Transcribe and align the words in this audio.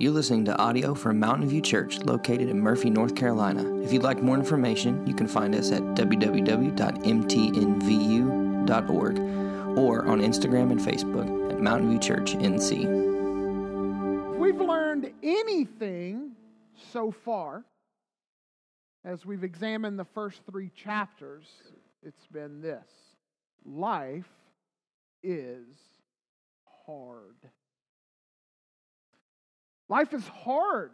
You're 0.00 0.12
listening 0.12 0.46
to 0.46 0.56
audio 0.56 0.94
from 0.94 1.18
Mountain 1.18 1.50
View 1.50 1.60
Church 1.60 1.98
located 1.98 2.48
in 2.48 2.58
Murphy, 2.58 2.88
North 2.88 3.14
Carolina. 3.14 3.82
If 3.82 3.92
you'd 3.92 4.02
like 4.02 4.22
more 4.22 4.34
information, 4.34 5.06
you 5.06 5.12
can 5.12 5.28
find 5.28 5.54
us 5.54 5.70
at 5.72 5.82
www.mtnvu.org 5.82 6.68
or 9.78 10.06
on 10.06 10.22
Instagram 10.22 10.70
and 10.70 10.80
Facebook 10.80 11.52
at 11.52 11.60
Mountain 11.60 11.90
View 11.90 11.98
Church 11.98 12.32
NC. 12.32 12.84
If 14.32 14.40
we've 14.40 14.58
learned 14.58 15.12
anything 15.22 16.30
so 16.94 17.10
far 17.10 17.66
as 19.04 19.26
we've 19.26 19.44
examined 19.44 19.98
the 19.98 20.06
first 20.06 20.40
three 20.50 20.70
chapters, 20.74 21.44
it's 22.02 22.26
been 22.28 22.62
this 22.62 22.86
life 23.66 24.32
is 25.22 25.66
hard. 26.86 27.36
Life 29.90 30.14
is 30.14 30.26
hard. 30.28 30.92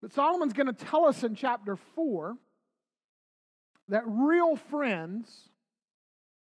But 0.00 0.14
Solomon's 0.14 0.54
going 0.54 0.66
to 0.66 0.72
tell 0.72 1.04
us 1.04 1.22
in 1.22 1.34
chapter 1.34 1.76
4 1.94 2.36
that 3.88 4.02
real 4.06 4.56
friends 4.56 5.50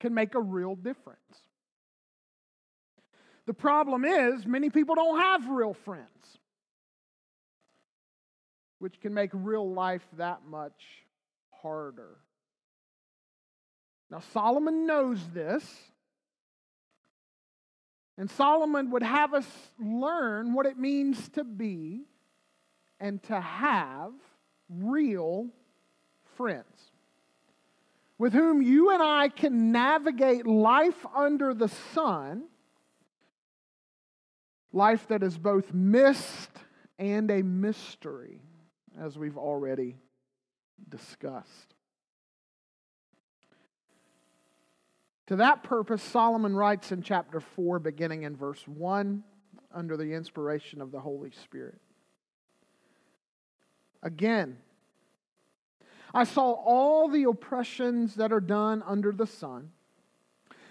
can 0.01 0.13
make 0.13 0.35
a 0.35 0.41
real 0.41 0.75
difference. 0.75 1.19
The 3.45 3.53
problem 3.53 4.03
is, 4.03 4.45
many 4.45 4.69
people 4.69 4.95
don't 4.95 5.19
have 5.19 5.47
real 5.47 5.73
friends, 5.73 6.39
which 8.79 8.99
can 8.99 9.13
make 9.13 9.29
real 9.31 9.71
life 9.71 10.05
that 10.17 10.41
much 10.45 10.83
harder. 11.61 12.17
Now, 14.11 14.19
Solomon 14.33 14.85
knows 14.85 15.19
this. 15.33 15.63
And 18.17 18.29
Solomon 18.31 18.91
would 18.91 19.03
have 19.03 19.33
us 19.33 19.47
learn 19.77 20.53
what 20.53 20.65
it 20.65 20.77
means 20.77 21.29
to 21.29 21.43
be 21.43 22.05
and 22.99 23.21
to 23.23 23.39
have 23.39 24.13
real 24.69 25.49
friends 26.37 26.91
with 28.17 28.33
whom 28.33 28.61
you 28.61 28.91
and 28.91 29.03
I 29.03 29.29
can 29.29 29.71
navigate 29.71 30.47
life 30.47 31.05
under 31.13 31.53
the 31.53 31.67
sun, 31.93 32.45
life 34.71 35.07
that 35.09 35.23
is 35.23 35.37
both 35.37 35.73
mist 35.73 36.49
and 36.97 37.29
a 37.29 37.41
mystery, 37.41 38.41
as 38.97 39.17
we've 39.17 39.37
already 39.37 39.97
discussed. 40.87 41.74
To 45.27 45.37
that 45.37 45.63
purpose, 45.63 46.03
Solomon 46.03 46.55
writes 46.55 46.91
in 46.91 47.01
chapter 47.01 47.39
4, 47.39 47.79
beginning 47.79 48.23
in 48.23 48.35
verse 48.35 48.67
1, 48.67 49.23
under 49.73 49.97
the 49.97 50.13
inspiration 50.13 50.81
of 50.81 50.91
the 50.91 50.99
Holy 50.99 51.31
Spirit. 51.31 51.81
Again, 54.03 54.57
I 56.13 56.25
saw 56.25 56.51
all 56.51 57.07
the 57.07 57.23
oppressions 57.23 58.15
that 58.15 58.31
are 58.31 58.39
done 58.39 58.83
under 58.85 59.11
the 59.11 59.25
sun, 59.25 59.71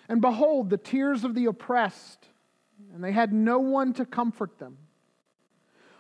and 0.09 0.21
behold, 0.21 0.71
the 0.71 0.77
tears 0.77 1.25
of 1.25 1.35
the 1.35 1.47
oppressed, 1.47 2.29
and 2.95 3.03
they 3.03 3.13
had 3.13 3.33
no 3.33 3.59
one 3.59 3.93
to 3.95 4.07
comfort 4.07 4.59
them. 4.59 4.79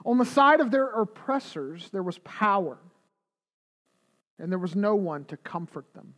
On 0.06 0.18
the 0.18 0.24
side 0.24 0.60
of 0.60 0.70
their 0.70 0.86
oppressors, 0.86 1.90
there 1.90 2.02
was 2.02 2.18
power, 2.18 2.78
and 4.38 4.52
there 4.52 4.58
was 4.58 4.76
no 4.76 4.94
one 4.94 5.24
to 5.24 5.36
comfort 5.36 5.92
them. 5.94 6.14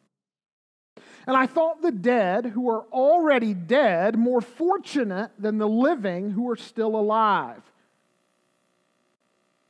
And 1.26 1.36
I 1.36 1.46
thought 1.46 1.82
the 1.82 1.90
dead, 1.90 2.46
who 2.46 2.70
are 2.70 2.84
already 2.92 3.52
dead, 3.52 4.16
more 4.16 4.40
fortunate 4.40 5.32
than 5.38 5.58
the 5.58 5.68
living 5.68 6.30
who 6.30 6.48
are 6.50 6.56
still 6.56 6.94
alive. 6.94 7.62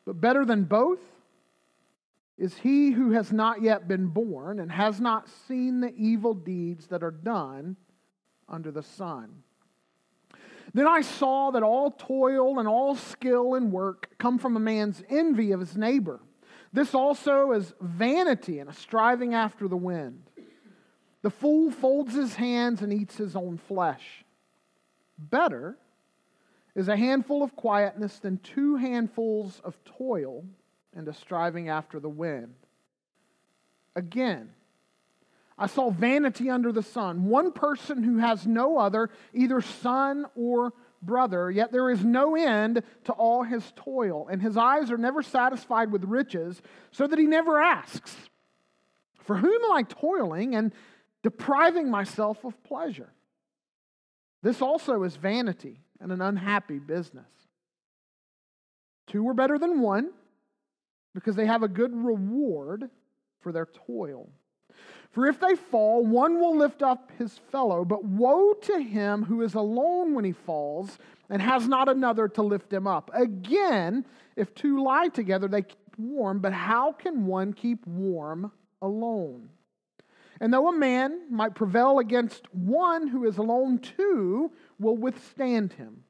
But 0.04 0.20
better 0.20 0.44
than 0.44 0.64
both 0.64 1.00
is 2.38 2.58
he 2.58 2.90
who 2.90 3.12
has 3.12 3.32
not 3.32 3.62
yet 3.62 3.88
been 3.88 4.08
born 4.08 4.60
and 4.60 4.70
has 4.70 5.00
not 5.00 5.28
seen 5.48 5.80
the 5.80 5.94
evil 5.96 6.34
deeds 6.34 6.88
that 6.88 7.02
are 7.02 7.10
done 7.10 7.76
under 8.48 8.70
the 8.70 8.82
sun. 8.82 9.42
Then 10.74 10.86
I 10.86 11.00
saw 11.00 11.52
that 11.52 11.62
all 11.62 11.90
toil 11.90 12.58
and 12.58 12.68
all 12.68 12.94
skill 12.96 13.54
and 13.54 13.72
work 13.72 14.10
come 14.18 14.38
from 14.38 14.56
a 14.56 14.60
man's 14.60 15.02
envy 15.08 15.52
of 15.52 15.60
his 15.60 15.74
neighbor. 15.74 16.20
This 16.72 16.94
also 16.94 17.52
is 17.52 17.72
vanity 17.80 18.58
and 18.58 18.68
a 18.68 18.74
striving 18.74 19.32
after 19.32 19.68
the 19.68 19.76
wind. 19.76 20.22
The 21.26 21.30
fool 21.30 21.72
folds 21.72 22.14
his 22.14 22.36
hands 22.36 22.82
and 22.82 22.92
eats 22.92 23.16
his 23.16 23.34
own 23.34 23.58
flesh. 23.58 24.24
Better 25.18 25.76
is 26.76 26.86
a 26.86 26.96
handful 26.96 27.42
of 27.42 27.56
quietness 27.56 28.20
than 28.20 28.38
two 28.38 28.76
handfuls 28.76 29.60
of 29.64 29.74
toil 29.84 30.44
and 30.94 31.08
a 31.08 31.12
striving 31.12 31.68
after 31.68 31.98
the 31.98 32.08
wind. 32.08 32.54
Again, 33.96 34.50
I 35.58 35.66
saw 35.66 35.90
vanity 35.90 36.48
under 36.48 36.70
the 36.70 36.84
sun, 36.84 37.24
one 37.24 37.50
person 37.50 38.04
who 38.04 38.18
has 38.18 38.46
no 38.46 38.78
other, 38.78 39.10
either 39.34 39.60
son 39.60 40.26
or 40.36 40.74
brother, 41.02 41.50
yet 41.50 41.72
there 41.72 41.90
is 41.90 42.04
no 42.04 42.36
end 42.36 42.84
to 43.06 43.12
all 43.12 43.42
his 43.42 43.72
toil, 43.74 44.28
and 44.30 44.40
his 44.40 44.56
eyes 44.56 44.92
are 44.92 44.96
never 44.96 45.24
satisfied 45.24 45.90
with 45.90 46.04
riches, 46.04 46.62
so 46.92 47.04
that 47.04 47.18
he 47.18 47.26
never 47.26 47.60
asks, 47.60 48.14
For 49.24 49.34
whom 49.38 49.64
am 49.64 49.72
I 49.72 49.82
toiling? 49.82 50.54
And 50.54 50.72
depriving 51.26 51.90
myself 51.90 52.44
of 52.44 52.62
pleasure. 52.62 53.12
This 54.44 54.62
also 54.62 55.02
is 55.02 55.16
vanity 55.16 55.80
and 56.00 56.12
an 56.12 56.22
unhappy 56.22 56.78
business. 56.78 57.26
Two 59.08 59.28
are 59.28 59.34
better 59.34 59.58
than 59.58 59.80
one 59.80 60.12
because 61.16 61.34
they 61.34 61.46
have 61.46 61.64
a 61.64 61.68
good 61.68 61.92
reward 61.92 62.88
for 63.40 63.50
their 63.50 63.66
toil. 63.66 64.28
For 65.10 65.26
if 65.26 65.40
they 65.40 65.56
fall, 65.56 66.06
one 66.06 66.38
will 66.38 66.56
lift 66.56 66.80
up 66.80 67.10
his 67.18 67.36
fellow, 67.50 67.84
but 67.84 68.04
woe 68.04 68.52
to 68.52 68.78
him 68.78 69.24
who 69.24 69.42
is 69.42 69.54
alone 69.54 70.14
when 70.14 70.24
he 70.24 70.30
falls 70.30 70.96
and 71.28 71.42
has 71.42 71.66
not 71.66 71.88
another 71.88 72.28
to 72.28 72.42
lift 72.42 72.72
him 72.72 72.86
up. 72.86 73.10
Again, 73.12 74.06
if 74.36 74.54
two 74.54 74.80
lie 74.80 75.08
together, 75.08 75.48
they 75.48 75.62
keep 75.62 75.98
warm, 75.98 76.38
but 76.38 76.52
how 76.52 76.92
can 76.92 77.26
one 77.26 77.52
keep 77.52 77.84
warm 77.84 78.52
alone? 78.80 79.48
And 80.40 80.52
though 80.52 80.68
a 80.68 80.76
man 80.76 81.22
might 81.30 81.54
prevail 81.54 81.98
against 81.98 82.52
one 82.54 83.06
who 83.06 83.24
is 83.24 83.38
alone, 83.38 83.78
two 83.78 84.52
will 84.78 84.96
withstand 84.96 85.72
him. 85.72 86.04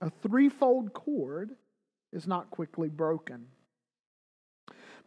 A 0.00 0.10
threefold 0.10 0.92
cord 0.92 1.56
is 2.12 2.26
not 2.26 2.50
quickly 2.50 2.88
broken. 2.88 3.46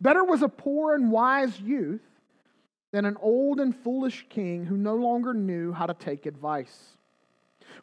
Better 0.02 0.24
was 0.24 0.42
a 0.42 0.50
poor 0.50 0.96
and 0.96 1.12
wise 1.12 1.60
youth 1.60 2.02
than 2.92 3.06
an 3.06 3.18
old 3.22 3.60
and 3.60 3.76
foolish 3.76 4.26
king 4.30 4.66
who 4.66 4.78
no 4.78 4.96
longer 4.96 5.34
knew 5.34 5.72
how 5.72 5.86
to 5.86 5.94
take 5.94 6.26
advice. 6.26 6.98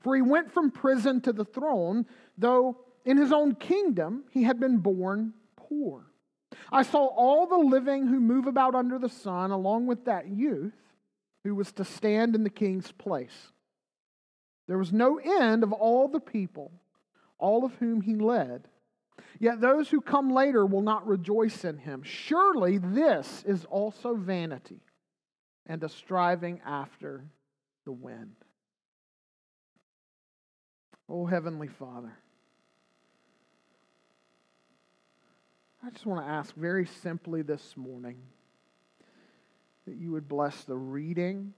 For 0.00 0.14
he 0.14 0.22
went 0.22 0.52
from 0.52 0.70
prison 0.70 1.20
to 1.22 1.32
the 1.32 1.44
throne, 1.44 2.06
though 2.38 2.78
in 3.04 3.16
his 3.16 3.32
own 3.32 3.54
kingdom 3.54 4.25
he 4.31 4.42
had 4.42 4.60
been 4.60 4.78
born 4.78 5.32
poor. 5.56 6.09
I 6.72 6.83
saw 6.83 7.06
all 7.06 7.47
the 7.47 7.56
living 7.56 8.06
who 8.06 8.21
move 8.21 8.47
about 8.47 8.75
under 8.75 8.99
the 8.99 9.09
sun, 9.09 9.50
along 9.50 9.87
with 9.87 10.05
that 10.05 10.28
youth 10.28 10.75
who 11.44 11.55
was 11.55 11.72
to 11.72 11.84
stand 11.84 12.34
in 12.34 12.44
the 12.44 12.50
king's 12.50 12.93
place. 12.93 13.53
There 14.69 14.78
was 14.78 14.93
no 14.93 15.19
end 15.19 15.62
of 15.62 15.72
all 15.72 16.06
the 16.09 16.21
people, 16.21 16.71
all 17.38 17.65
of 17.65 17.75
whom 17.77 18.03
he 18.03 18.15
led. 18.15 18.69
Yet 19.38 19.61
those 19.61 19.88
who 19.88 20.00
come 20.00 20.31
later 20.31 20.65
will 20.66 20.83
not 20.83 21.06
rejoice 21.06 21.65
in 21.65 21.78
him. 21.78 22.03
Surely 22.03 22.78
this 22.78 23.43
is 23.47 23.65
also 23.65 24.15
vanity 24.15 24.81
and 25.67 25.82
a 25.82 25.88
striving 25.88 26.61
after 26.65 27.25
the 27.84 27.93
wind. 27.93 28.37
Oh, 31.09 31.27
Heavenly 31.27 31.69
Father. 31.69 32.12
I 35.82 35.91
just 35.91 36.05
want 36.05 36.25
to 36.25 36.31
ask 36.31 36.55
very 36.55 36.87
simply 37.03 37.41
this 37.43 37.75
morning 37.77 38.19
that 39.87 39.97
you 39.97 40.12
would 40.12 40.29
bless 40.29 40.65
the 40.65 40.77
reading 40.77 41.55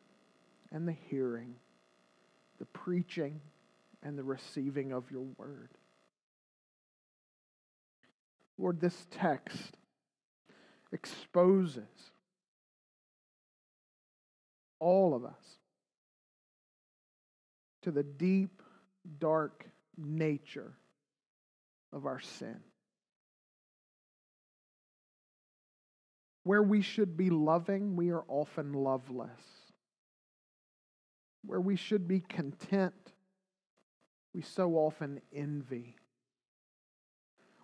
and 0.71 0.87
the 0.87 0.97
hearing, 1.11 1.57
the 2.59 2.67
preaching 2.67 3.41
and 4.03 4.17
the 4.17 4.23
receiving 4.23 4.93
of 4.93 5.11
your 5.11 5.25
word. 5.37 5.71
Lord, 8.59 8.81
this 8.81 9.07
text 9.11 9.77
exposes 10.93 11.83
all 14.79 15.15
of 15.15 15.25
us 15.25 15.59
to 17.83 17.91
the 17.91 18.05
deep, 18.05 18.63
dark 19.19 19.67
nature 19.97 20.75
of 21.93 22.07
our 22.07 22.21
sin. 22.21 22.61
Where 26.44 26.62
we 26.62 26.83
should 26.83 27.17
be 27.17 27.31
loving, 27.31 27.97
we 27.97 28.11
are 28.11 28.25
often 28.29 28.73
loveless. 28.73 29.31
Where 31.44 31.61
we 31.61 31.77
should 31.77 32.06
be 32.09 32.21
content, 32.21 32.94
we 34.35 34.43
so 34.43 34.75
often 34.75 35.21
envy 35.33 35.97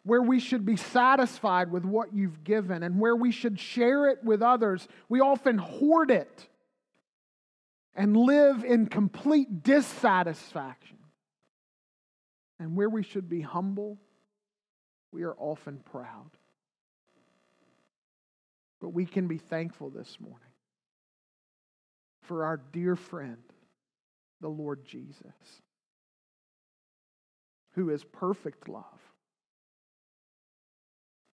where 0.09 0.23
we 0.23 0.41
should 0.41 0.65
be 0.65 0.77
satisfied 0.77 1.71
with 1.71 1.85
what 1.85 2.15
you've 2.15 2.43
given 2.43 2.83
and 2.83 2.99
where 2.99 3.15
we 3.15 3.31
should 3.31 3.61
share 3.61 4.09
it 4.09 4.25
with 4.25 4.41
others, 4.41 4.89
we 5.11 5.21
often 5.21 5.59
hoard 5.59 6.11
it 6.11 6.49
and 7.95 8.17
live 8.17 8.65
in 8.65 8.87
complete 8.87 9.63
dissatisfaction. 9.63 10.97
And 12.59 12.75
where 12.75 12.89
we 12.89 13.03
should 13.03 13.29
be 13.29 13.43
humble, 13.43 13.99
we 15.13 15.25
are 15.25 15.37
often 15.39 15.81
proud. 15.93 16.31
But 18.81 18.91
we 18.91 19.07
can 19.07 19.27
be 19.27 19.39
thankful 19.39 19.91
this 19.91 20.19
morning 20.21 20.41
for 22.23 22.45
our 22.45 22.59
dear 22.73 22.95
friend, 22.95 23.43
the 24.41 24.49
Lord 24.49 24.85
Jesus, 24.85 25.63
who 27.75 27.91
is 27.91 28.05
perfect 28.05 28.69
love, 28.69 28.85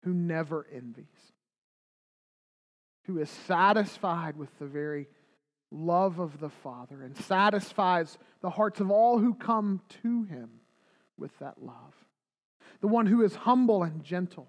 who 0.05 0.13
never 0.13 0.67
envies, 0.75 1.07
who 3.05 3.19
is 3.19 3.31
satisfied 3.31 4.37
with 4.37 4.51
the 4.59 4.67
very 4.67 5.09
love 5.71 6.19
of 6.19 6.41
the 6.41 6.51
Father 6.51 7.03
and 7.03 7.17
satisfies 7.17 8.19
the 8.43 8.51
hearts 8.51 8.81
of 8.81 8.91
all 8.91 9.19
who 9.19 9.35
come 9.35 9.81
to 10.03 10.25
him 10.25 10.51
with 11.17 11.39
that 11.39 11.63
love. 11.63 11.95
The 12.81 12.89
one 12.89 13.07
who 13.07 13.23
is 13.23 13.35
humble 13.35 13.83
and 13.83 14.03
gentle, 14.03 14.49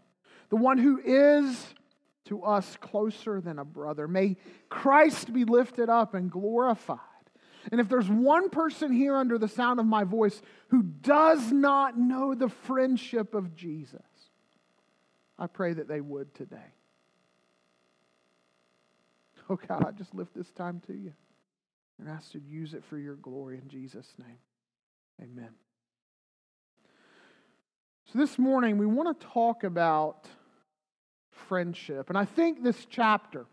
the 0.49 0.55
one 0.55 0.77
who 0.77 0.99
is 1.03 1.73
to 2.25 2.43
us 2.43 2.77
closer 2.79 3.41
than 3.41 3.59
a 3.59 3.65
brother. 3.65 4.07
May 4.07 4.37
Christ 4.69 5.33
be 5.33 5.45
lifted 5.45 5.89
up 5.89 6.13
and 6.13 6.31
glorified. 6.31 6.99
And 7.71 7.79
if 7.79 7.89
there's 7.89 8.09
one 8.09 8.49
person 8.49 8.91
here 8.91 9.15
under 9.15 9.37
the 9.37 9.47
sound 9.47 9.79
of 9.79 9.85
my 9.85 10.03
voice 10.03 10.41
who 10.69 10.81
does 10.81 11.51
not 11.51 11.97
know 11.97 12.33
the 12.33 12.49
friendship 12.49 13.35
of 13.35 13.55
Jesus, 13.55 14.01
I 15.37 15.47
pray 15.47 15.73
that 15.73 15.87
they 15.87 16.01
would 16.01 16.33
today. 16.33 16.73
Oh 19.49 19.59
God, 19.67 19.85
I 19.85 19.91
just 19.91 20.15
lift 20.15 20.33
this 20.33 20.49
time 20.51 20.81
to 20.87 20.93
you 20.93 21.13
and 21.99 22.07
ask 22.09 22.33
you 22.33 22.39
to 22.39 22.45
use 22.45 22.73
it 22.73 22.83
for 22.85 22.97
your 22.97 23.15
glory 23.15 23.59
in 23.61 23.67
Jesus' 23.67 24.13
name. 24.17 24.37
Amen. 25.21 25.49
So 28.11 28.19
this 28.19 28.39
morning 28.39 28.77
we 28.77 28.85
want 28.85 29.19
to 29.19 29.27
talk 29.27 29.63
about 29.63 30.27
friendship. 31.51 32.07
And 32.07 32.17
I 32.17 32.23
think 32.23 32.63
this 32.63 32.85
chapter 32.89 33.45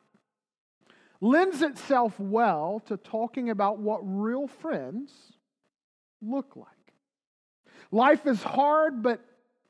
lends 1.20 1.62
itself 1.62 2.14
well 2.20 2.80
to 2.86 2.96
talking 2.96 3.50
about 3.50 3.80
what 3.80 3.98
real 4.04 4.46
friends 4.46 5.10
look 6.22 6.54
like. 6.54 6.68
Life 7.90 8.24
is 8.24 8.40
hard, 8.40 9.02
but 9.02 9.20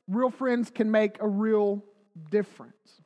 real 0.07 0.29
friends 0.29 0.69
can 0.69 0.91
make 0.91 1.19
a 1.19 1.27
real 1.27 1.83
difference. 2.29 3.01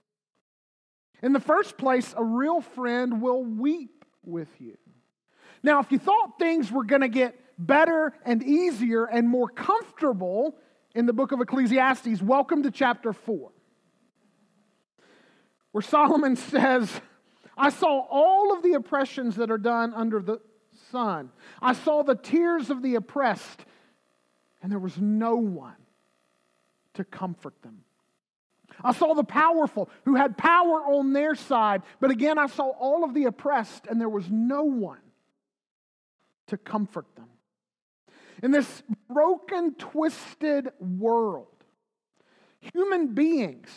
In 1.22 1.32
the 1.32 1.40
first 1.40 1.78
place, 1.78 2.14
a 2.18 2.24
real 2.26 2.60
friend 2.60 3.22
will 3.22 3.46
weep 3.46 4.04
with 4.26 4.50
you. 4.60 4.76
Now, 5.64 5.80
if 5.80 5.90
you 5.90 6.00
thought 6.00 6.38
things 6.38 6.70
were 6.70 6.84
going 6.84 7.00
to 7.00 7.08
get 7.08 7.40
better 7.58 8.12
and 8.26 8.44
easier 8.44 9.06
and 9.06 9.30
more 9.30 9.48
comfortable 9.48 10.58
in 10.94 11.06
the 11.06 11.14
book 11.14 11.32
of 11.32 11.40
Ecclesiastes, 11.40 12.22
welcome 12.22 12.64
to 12.64 12.72
chapter 12.72 13.14
4 13.14 13.54
where 15.74 15.82
Solomon 15.82 16.36
says, 16.38 17.02
I 17.58 17.70
saw 17.70 18.06
all 18.10 18.54
of 18.56 18.64
the 18.64 18.74
oppressions 18.74 19.36
that 19.36 19.52
are 19.52 19.58
done 19.58 19.94
under 19.94 20.22
the 20.22 20.40
sun. 20.92 21.32
I 21.62 21.74
saw 21.74 22.04
the 22.04 22.16
tears 22.16 22.70
of 22.70 22.82
the 22.82 22.96
oppressed, 22.96 23.66
and 24.62 24.72
there 24.72 24.80
was 24.80 24.98
no 24.98 25.36
one 25.36 25.76
to 26.94 27.04
comfort 27.04 27.62
them. 27.62 27.84
I 28.84 28.94
saw 28.94 29.14
the 29.14 29.24
powerful 29.24 29.90
who 30.06 30.16
had 30.16 30.38
power 30.38 30.82
on 30.82 31.14
their 31.14 31.36
side, 31.36 31.84
but 32.00 32.10
again, 32.10 32.38
I 32.38 32.48
saw 32.48 32.70
all 32.70 33.04
of 33.04 33.14
the 33.14 33.26
oppressed, 33.26 33.88
and 33.88 34.00
there 34.00 34.10
was 34.10 34.30
no 34.32 34.64
one 34.64 35.02
to 36.48 36.58
comfort 36.58 37.06
them. 37.16 37.28
In 38.42 38.52
this 38.52 38.84
broken, 39.08 39.76
twisted 39.76 40.70
world, 40.80 41.48
human 42.60 43.14
beings 43.14 43.70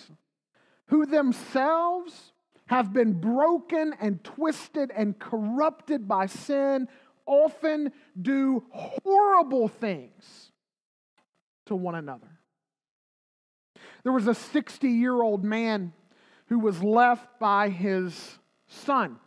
who 0.86 1.06
themselves 1.06 2.32
have 2.66 2.92
been 2.92 3.12
broken 3.14 3.94
and 4.00 4.22
twisted 4.24 4.90
and 4.90 5.18
corrupted 5.18 6.08
by 6.08 6.26
sin, 6.26 6.88
often 7.26 7.92
do 8.20 8.64
horrible 8.70 9.68
things 9.68 10.52
to 11.66 11.76
one 11.76 11.94
another. 11.94 12.28
There 14.02 14.12
was 14.12 14.26
a 14.26 14.34
60 14.34 14.88
year 14.88 15.20
old 15.20 15.44
man 15.44 15.92
who 16.46 16.58
was 16.58 16.82
left 16.82 17.40
by 17.40 17.68
his 17.68 18.38
son 18.68 19.18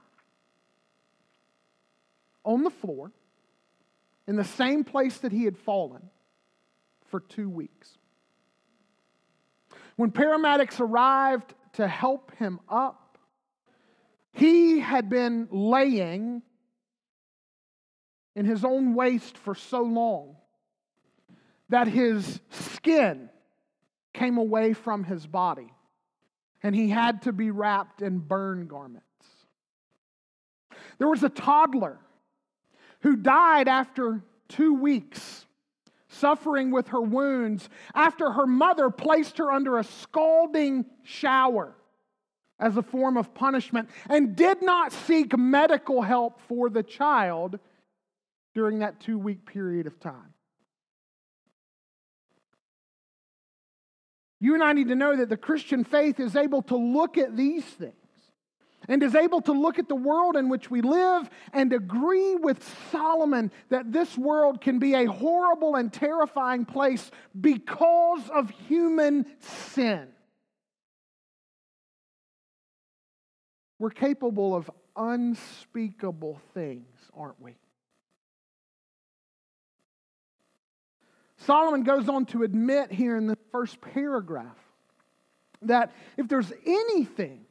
on 2.44 2.64
the 2.64 2.70
floor 2.70 3.12
in 4.28 4.36
the 4.36 4.44
same 4.44 4.84
place 4.84 5.18
that 5.20 5.32
he 5.32 5.44
had 5.44 5.58
fallen 5.58 6.10
for 7.08 7.20
two 7.20 7.50
weeks. 7.50 7.99
When 10.00 10.12
paramedics 10.12 10.80
arrived 10.80 11.54
to 11.74 11.86
help 11.86 12.34
him 12.38 12.62
up, 12.70 13.18
he 14.32 14.80
had 14.80 15.10
been 15.10 15.50
laying 15.52 16.42
in 18.34 18.46
his 18.46 18.64
own 18.64 18.94
waste 18.94 19.38
for 19.38 19.54
so 19.54 19.82
long 19.82 20.38
that 21.68 21.90
his 21.90 22.40
skin 22.50 23.30
came 24.14 24.38
away 24.38 24.72
from 24.72 25.04
his 25.04 25.28
body 25.28 25.68
and 26.64 26.74
he 26.74 26.88
had 26.88 27.24
to 27.24 27.34
be 27.34 27.52
wrapped 27.52 28.02
in 28.02 28.20
burn 28.20 28.68
garments. 28.68 29.04
There 30.98 31.10
was 31.10 31.24
a 31.24 31.30
toddler 31.30 32.00
who 33.02 33.18
died 33.18 33.68
after 33.68 34.24
two 34.48 34.76
weeks 34.76 35.46
suffering 36.10 36.72
with 36.72 36.90
her 36.90 37.02
wounds 37.02 37.70
after 37.94 38.32
her 38.32 38.48
mother 38.48 38.90
placed 38.90 39.38
her 39.38 39.52
under 39.52 39.78
a 39.78 39.84
scalding 39.84 40.86
shower 41.04 41.76
as 42.60 42.76
a 42.76 42.82
form 42.82 43.16
of 43.16 43.34
punishment 43.34 43.90
and 44.10 44.36
did 44.36 44.62
not 44.62 44.92
seek 44.92 45.38
medical 45.38 46.02
help 46.02 46.42
for 46.48 46.70
the 46.70 46.84
child 46.84 47.60
during 48.54 48.80
that 48.80 49.00
two 49.00 49.18
week 49.18 49.46
period 49.46 49.88
of 49.88 50.00
time. 50.00 50.34
You 54.42 54.54
and 54.54 54.64
I 54.64 54.74
need 54.74 54.88
to 54.88 54.96
know 54.96 55.16
that 55.16 55.30
the 55.30 55.38
Christian 55.38 55.84
faith 55.84 56.20
is 56.20 56.36
able 56.36 56.62
to 56.64 56.76
look 56.76 57.18
at 57.18 57.36
these 57.36 57.64
things 57.64 57.94
and 58.90 59.04
is 59.04 59.16
able 59.16 59.40
to 59.42 59.54
look 59.54 59.78
at 59.78 59.88
the 59.88 59.96
world 59.96 60.36
in 60.36 60.50
which 60.50 60.70
we 60.70 60.82
live 60.82 61.30
and 61.54 61.72
agree 61.72 62.36
with 62.36 62.62
Solomon 62.92 63.52
that 63.70 63.92
this 63.92 64.18
world 64.18 64.60
can 64.60 64.80
be 64.80 64.96
a 64.96 65.06
horrible 65.06 65.76
and 65.76 65.94
terrifying 65.94 66.66
place 66.66 67.10
because 67.40 68.28
of 68.30 68.50
human 68.68 69.28
sin. 69.40 70.08
We're 73.78 73.92
capable 73.92 74.56
of 74.56 74.70
unspeakable 74.98 76.42
things, 76.54 76.98
aren't 77.16 77.40
we? 77.40 77.56
Solomon 81.38 81.84
goes 81.84 82.10
on 82.10 82.26
to 82.28 82.44
admit 82.44 82.92
here 82.92 83.16
in 83.16 83.28
the 83.28 83.38
first 83.52 83.80
paragraph 83.80 84.58
that 85.62 85.94
if 86.18 86.28
there's 86.28 86.52
anything 86.66 87.46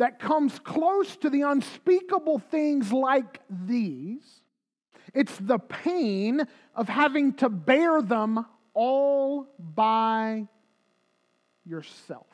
that 0.00 0.18
comes 0.18 0.58
close 0.60 1.14
to 1.18 1.28
the 1.28 1.42
unspeakable 1.42 2.38
things 2.38 2.90
like 2.90 3.38
these. 3.50 4.22
It's 5.12 5.36
the 5.36 5.58
pain 5.58 6.40
of 6.74 6.88
having 6.88 7.34
to 7.34 7.50
bear 7.50 8.00
them 8.00 8.46
all 8.72 9.46
by 9.58 10.48
yourself. 11.66 12.26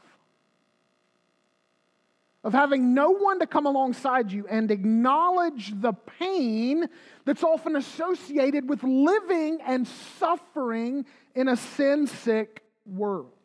Of 2.44 2.52
having 2.52 2.94
no 2.94 3.10
one 3.10 3.40
to 3.40 3.48
come 3.48 3.66
alongside 3.66 4.30
you 4.30 4.46
and 4.48 4.70
acknowledge 4.70 5.72
the 5.80 5.92
pain 5.92 6.88
that's 7.24 7.42
often 7.42 7.74
associated 7.74 8.68
with 8.68 8.84
living 8.84 9.58
and 9.66 9.88
suffering 10.20 11.04
in 11.34 11.48
a 11.48 11.56
sin 11.56 12.06
sick 12.06 12.62
world. 12.84 13.35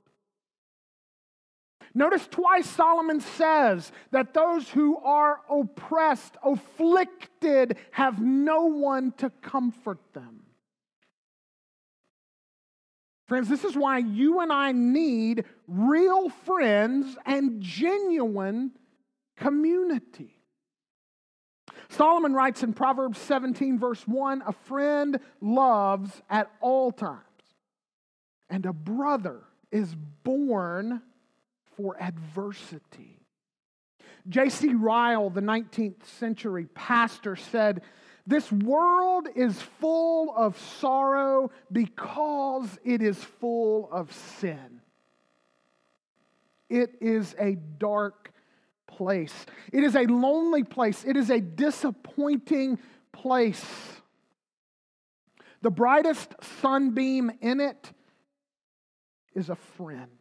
Notice 1.94 2.26
twice 2.28 2.70
Solomon 2.70 3.20
says 3.20 3.92
that 4.12 4.34
those 4.34 4.70
who 4.70 4.98
are 4.98 5.42
oppressed, 5.50 6.36
afflicted, 6.44 7.78
have 7.92 8.22
no 8.22 8.66
one 8.66 9.12
to 9.18 9.30
comfort 9.30 10.00
them. 10.14 10.44
Friends, 13.28 13.50
this 13.50 13.64
is 13.64 13.76
why 13.76 13.98
you 13.98 14.42
and 14.42 14.52
I 14.52 14.72
need 14.72 15.46
real 15.68 16.30
friends 16.30 17.18
and 17.26 17.62
genuine 17.62 18.72
community. 19.38 20.38
Solomon 21.90 22.34
writes 22.34 22.64
in 22.64 22.74
Proverbs 22.74 23.20
17, 23.20 23.80
verse 23.80 24.06
1 24.08 24.44
A 24.46 24.54
friend 24.54 25.20
loves 25.42 26.22
at 26.30 26.50
all 26.62 26.92
times, 26.92 27.22
and 28.50 28.66
a 28.66 28.74
brother 28.74 29.42
is 29.72 29.96
born 30.24 31.02
for 31.76 32.02
adversity. 32.02 33.22
J.C. 34.30 34.74
Ryle, 34.76 35.30
the 35.30 35.42
19th 35.42 36.06
century 36.06 36.68
pastor, 36.74 37.36
said, 37.36 37.82
This 38.28 38.52
world 38.52 39.28
is 39.36 39.60
full 39.62 40.36
of 40.36 40.60
sorrow 40.80 41.52
because 41.72 42.78
it 42.84 43.02
is 43.02 43.18
full 43.18 43.90
of 43.92 44.12
sin. 44.14 44.82
It 46.70 46.96
is 47.02 47.36
a 47.40 47.56
dark 47.56 48.32
place. 48.88 49.46
It 49.74 49.84
is 49.84 49.96
a 49.96 50.06
lonely 50.06 50.64
place. 50.64 51.04
It 51.04 51.18
is 51.18 51.30
a 51.30 51.42
disappointing 51.42 52.80
place. 53.12 53.66
The 55.62 55.72
brightest 55.72 56.36
sunbeam 56.62 57.32
in 57.42 57.60
it 57.60 57.92
is 59.36 59.50
a 59.50 59.56
friend. 59.56 60.21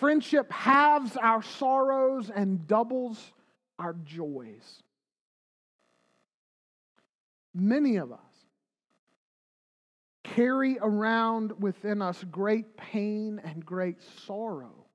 Friendship 0.00 0.50
halves 0.50 1.14
our 1.18 1.42
sorrows 1.42 2.30
and 2.34 2.66
doubles 2.66 3.34
our 3.78 3.94
joys. 4.02 4.82
Many 7.54 7.96
of 7.96 8.10
us 8.10 8.18
carry 10.24 10.78
around 10.80 11.60
within 11.60 12.00
us 12.00 12.24
great 12.30 12.78
pain 12.78 13.42
and 13.44 13.64
great 13.66 13.98
sorrow. 14.26 14.86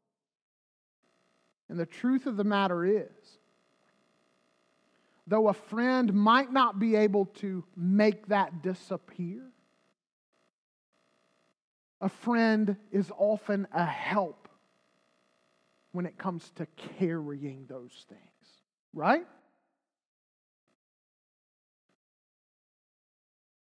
And 1.69 1.79
the 1.79 1.85
truth 1.85 2.25
of 2.25 2.35
the 2.35 2.43
matter 2.43 2.83
is, 2.83 3.37
though 5.27 5.49
a 5.49 5.53
friend 5.53 6.15
might 6.15 6.51
not 6.51 6.79
be 6.79 6.95
able 6.95 7.27
to 7.27 7.63
make 7.77 8.25
that 8.29 8.63
disappear, 8.63 9.43
a 12.01 12.09
friend 12.09 12.75
is 12.91 13.11
often 13.19 13.67
a 13.71 13.85
help 13.85 14.44
when 15.95 16.05
it 16.05 16.17
comes 16.17 16.51
to 16.55 16.67
carrying 16.99 17.65
those 17.67 18.05
things, 18.09 18.21
right? 18.93 19.25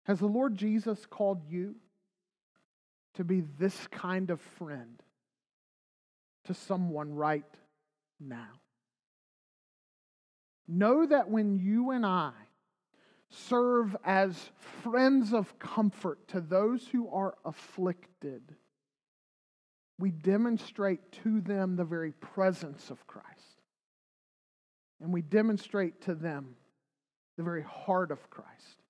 Has 0.06 0.20
the 0.20 0.28
Lord 0.28 0.56
Jesus 0.56 1.06
called 1.06 1.44
you 1.48 1.76
to 3.16 3.24
be 3.24 3.44
this 3.60 3.88
kind 3.88 4.30
of 4.32 4.42
friend 4.42 5.02
to 6.46 6.54
someone 6.54 7.14
right 7.14 7.46
now? 8.20 8.60
Know 10.68 11.06
that 11.06 11.30
when 11.30 11.60
you 11.60 11.92
and 11.92 12.06
I 12.06 12.32
serve 13.30 13.96
as 14.04 14.50
friends 14.82 15.34
of 15.34 15.60
comfort 15.60 16.28
to 16.30 16.42
those 16.42 16.88
who 16.88 17.08
are 17.10 17.36
afflicted, 17.44 18.56
we 19.98 20.12
demonstrate 20.12 21.12
to 21.24 21.42
them 21.42 21.76
the 21.76 21.86
very 21.86 22.12
presence 22.12 22.90
of 22.90 23.06
Christ. 23.08 23.30
And 25.02 25.14
we 25.14 25.22
demonstrate 25.22 26.02
to 26.04 26.16
them 26.16 26.56
the 27.38 27.44
very 27.44 27.64
heart 27.64 28.12
of 28.12 28.30
Christ 28.30 28.82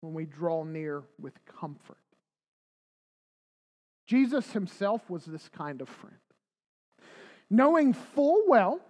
when 0.00 0.14
we 0.14 0.26
draw 0.26 0.64
near 0.64 1.02
with 1.20 1.34
comfort. 1.46 1.96
Jesus 4.06 4.50
himself 4.52 5.08
was 5.08 5.24
this 5.24 5.48
kind 5.48 5.80
of 5.80 5.88
friend. 5.88 6.16
Knowing 7.48 7.92
full 7.92 8.42
well 8.46 8.80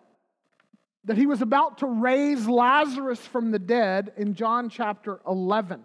that 1.05 1.17
he 1.17 1.27
was 1.27 1.43
about 1.43 1.79
to 1.79 1.87
raise 1.87 2.47
Lazarus 2.49 3.21
from 3.21 3.51
the 3.51 3.59
dead 3.59 4.13
in 4.17 4.35
John 4.35 4.69
chapter 4.71 5.21
11, 5.27 5.85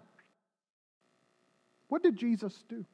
what 1.88 2.02
did 2.02 2.16
Jesus 2.16 2.64
do? 2.68 2.84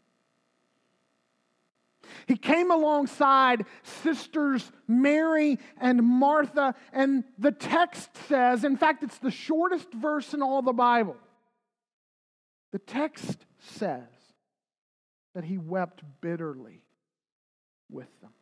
He 2.27 2.37
came 2.37 2.71
alongside 2.71 3.65
sisters 3.83 4.71
Mary 4.87 5.59
and 5.79 6.03
Martha, 6.03 6.75
and 6.93 7.25
the 7.39 7.53
text 7.53 8.11
says, 8.29 8.65
in 8.65 8.77
fact, 8.77 9.03
it's 9.03 9.19
the 9.19 9.31
shortest 9.31 9.93
verse 9.93 10.35
in 10.35 10.43
all 10.43 10.63
the 10.63 10.73
Bible. 10.73 11.17
The 12.73 12.79
text 12.79 13.45
says 13.59 14.03
that 15.35 15.45
he 15.45 15.59
wept 15.59 16.03
bitterly 16.21 16.83
with 17.91 18.09
them. 18.21 18.33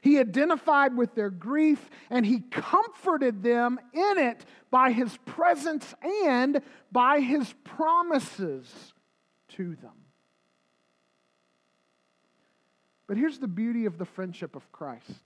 He 0.00 0.18
identified 0.18 0.96
with 0.96 1.14
their 1.14 1.30
grief 1.30 1.90
and 2.10 2.24
he 2.24 2.40
comforted 2.40 3.42
them 3.42 3.78
in 3.92 4.18
it 4.18 4.44
by 4.70 4.92
his 4.92 5.16
presence 5.24 5.94
and 6.24 6.60
by 6.92 7.20
his 7.20 7.52
promises 7.64 8.92
to 9.50 9.76
them. 9.76 10.05
But 13.06 13.16
here's 13.16 13.38
the 13.38 13.48
beauty 13.48 13.86
of 13.86 13.98
the 13.98 14.04
friendship 14.04 14.56
of 14.56 14.70
Christ 14.72 15.20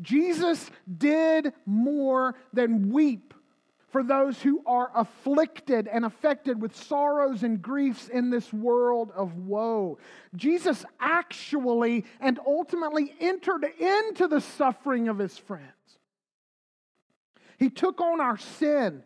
Jesus 0.00 0.70
did 0.98 1.52
more 1.66 2.34
than 2.52 2.90
weep 2.92 3.34
for 3.88 4.02
those 4.02 4.42
who 4.42 4.62
are 4.66 4.90
afflicted 4.94 5.88
and 5.88 6.04
affected 6.04 6.60
with 6.60 6.76
sorrows 6.76 7.42
and 7.42 7.62
griefs 7.62 8.08
in 8.08 8.30
this 8.30 8.52
world 8.52 9.10
of 9.14 9.36
woe. 9.38 9.98
Jesus 10.34 10.84
actually 11.00 12.04
and 12.20 12.38
ultimately 12.46 13.14
entered 13.20 13.64
into 13.78 14.28
the 14.28 14.40
suffering 14.40 15.08
of 15.08 15.18
his 15.18 15.38
friends. 15.38 15.64
He 17.58 17.70
took 17.70 18.00
on 18.00 18.20
our 18.20 18.36
sin. 18.36 19.02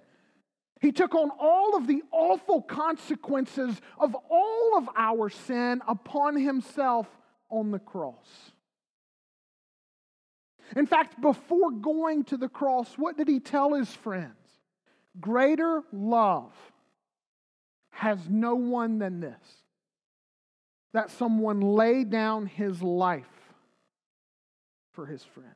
He 0.81 0.93
took 0.93 1.15
on 1.15 1.31
all 1.39 1.77
of 1.77 1.87
the 1.87 2.03
awful 2.11 2.63
consequences 2.63 3.81
of 3.99 4.17
all 4.31 4.79
of 4.79 4.89
our 4.97 5.29
sin 5.29 5.83
upon 5.87 6.37
himself 6.37 7.07
on 7.51 7.71
the 7.71 7.79
cross. 7.79 8.53
In 10.77 10.87
fact, 10.87 11.21
before 11.21 11.71
going 11.71 12.25
to 12.25 12.37
the 12.37 12.49
cross, 12.49 12.93
what 12.97 13.17
did 13.17 13.29
he 13.29 13.41
tell 13.41 13.75
his 13.75 13.91
friends? 13.91 14.35
Greater 15.21 15.83
love 15.93 16.53
has 17.91 18.19
no 18.29 18.55
one 18.55 18.99
than 18.99 19.21
this 19.21 19.35
that 20.93 21.11
someone 21.11 21.61
lay 21.61 22.05
down 22.05 22.47
his 22.47 22.83
life 22.83 23.27
for 24.93 25.07
his 25.07 25.23
friends. 25.23 25.55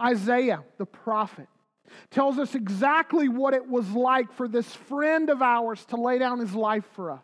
Isaiah, 0.00 0.64
the 0.78 0.86
prophet, 0.86 1.48
tells 2.10 2.38
us 2.38 2.54
exactly 2.54 3.28
what 3.28 3.54
it 3.54 3.68
was 3.68 3.88
like 3.90 4.32
for 4.32 4.48
this 4.48 4.72
friend 4.74 5.30
of 5.30 5.42
ours 5.42 5.84
to 5.86 5.96
lay 5.96 6.18
down 6.18 6.38
his 6.38 6.54
life 6.54 6.84
for 6.94 7.10
us. 7.10 7.20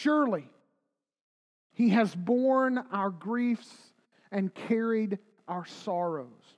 Surely 0.00 0.48
he 1.72 1.90
has 1.90 2.14
borne 2.14 2.78
our 2.90 3.10
griefs 3.10 3.70
and 4.32 4.52
carried 4.52 5.18
our 5.46 5.64
sorrows. 5.66 6.56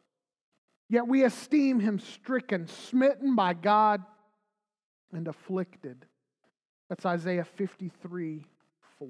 Yet 0.89 1.07
we 1.07 1.23
esteem 1.23 1.81
him 1.81 1.99
stricken, 1.99 2.67
smitten 2.67 3.35
by 3.35 3.53
God, 3.53 4.03
and 5.13 5.29
afflicted. 5.29 6.07
That's 6.89 7.05
Isaiah 7.05 7.45
53 7.45 8.47
4. 8.99 9.09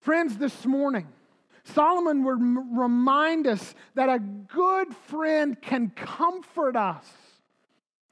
Friends, 0.00 0.36
this 0.36 0.66
morning, 0.66 1.06
Solomon 1.62 2.24
would 2.24 2.40
remind 2.76 3.46
us 3.46 3.74
that 3.94 4.08
a 4.08 4.18
good 4.18 4.94
friend 5.06 5.60
can 5.60 5.90
comfort 5.90 6.74
us 6.74 7.06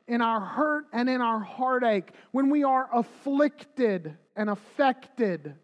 in 0.06 0.22
our 0.22 0.40
hurt 0.40 0.86
and 0.92 1.08
in 1.08 1.20
our 1.20 1.40
heartache 1.40 2.10
when 2.32 2.50
we 2.50 2.64
are 2.64 2.88
afflicted 2.92 4.16
and 4.38 4.48
affected. 4.48 5.54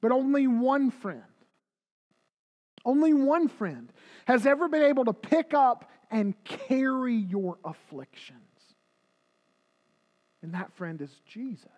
But 0.00 0.10
only 0.10 0.46
one 0.46 0.90
friend 0.90 1.22
only 2.84 3.14
one 3.14 3.48
friend 3.48 3.92
has 4.26 4.46
ever 4.46 4.68
been 4.68 4.82
able 4.82 5.04
to 5.04 5.12
pick 5.12 5.54
up 5.54 5.90
and 6.10 6.34
carry 6.44 7.14
your 7.14 7.58
afflictions. 7.64 8.38
And 10.42 10.54
that 10.54 10.72
friend 10.74 11.00
is 11.00 11.10
Jesus. 11.26 11.68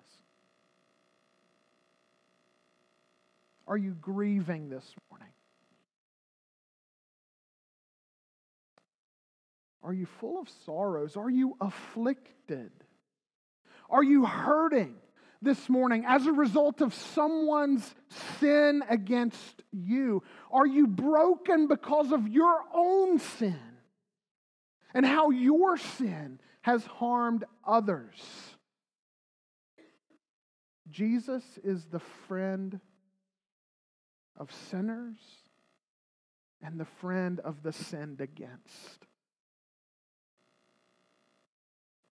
Are 3.66 3.76
you 3.76 3.92
grieving 4.00 4.68
this 4.68 4.94
morning? 5.10 5.28
Are 9.82 9.92
you 9.92 10.06
full 10.06 10.40
of 10.40 10.48
sorrows? 10.64 11.16
Are 11.16 11.28
you 11.28 11.56
afflicted? 11.60 12.70
Are 13.90 14.02
you 14.02 14.24
hurting? 14.24 14.96
This 15.44 15.68
morning 15.68 16.04
as 16.06 16.26
a 16.26 16.32
result 16.32 16.80
of 16.80 16.94
someone's 16.94 17.94
sin 18.40 18.82
against 18.88 19.62
you? 19.72 20.22
Are 20.50 20.66
you 20.66 20.86
broken 20.86 21.68
because 21.68 22.12
of 22.12 22.28
your 22.28 22.60
own 22.74 23.18
sin 23.18 23.60
and 24.94 25.04
how 25.04 25.30
your 25.30 25.76
sin 25.76 26.40
has 26.62 26.84
harmed 26.84 27.44
others? 27.66 28.20
Jesus 30.90 31.44
is 31.62 31.84
the 31.86 32.00
friend 32.28 32.80
of 34.36 34.50
sinners 34.70 35.18
and 36.62 36.78
the 36.78 36.84
friend 36.84 37.40
of 37.40 37.62
the 37.62 37.72
sinned 37.72 38.20
against. 38.20 39.06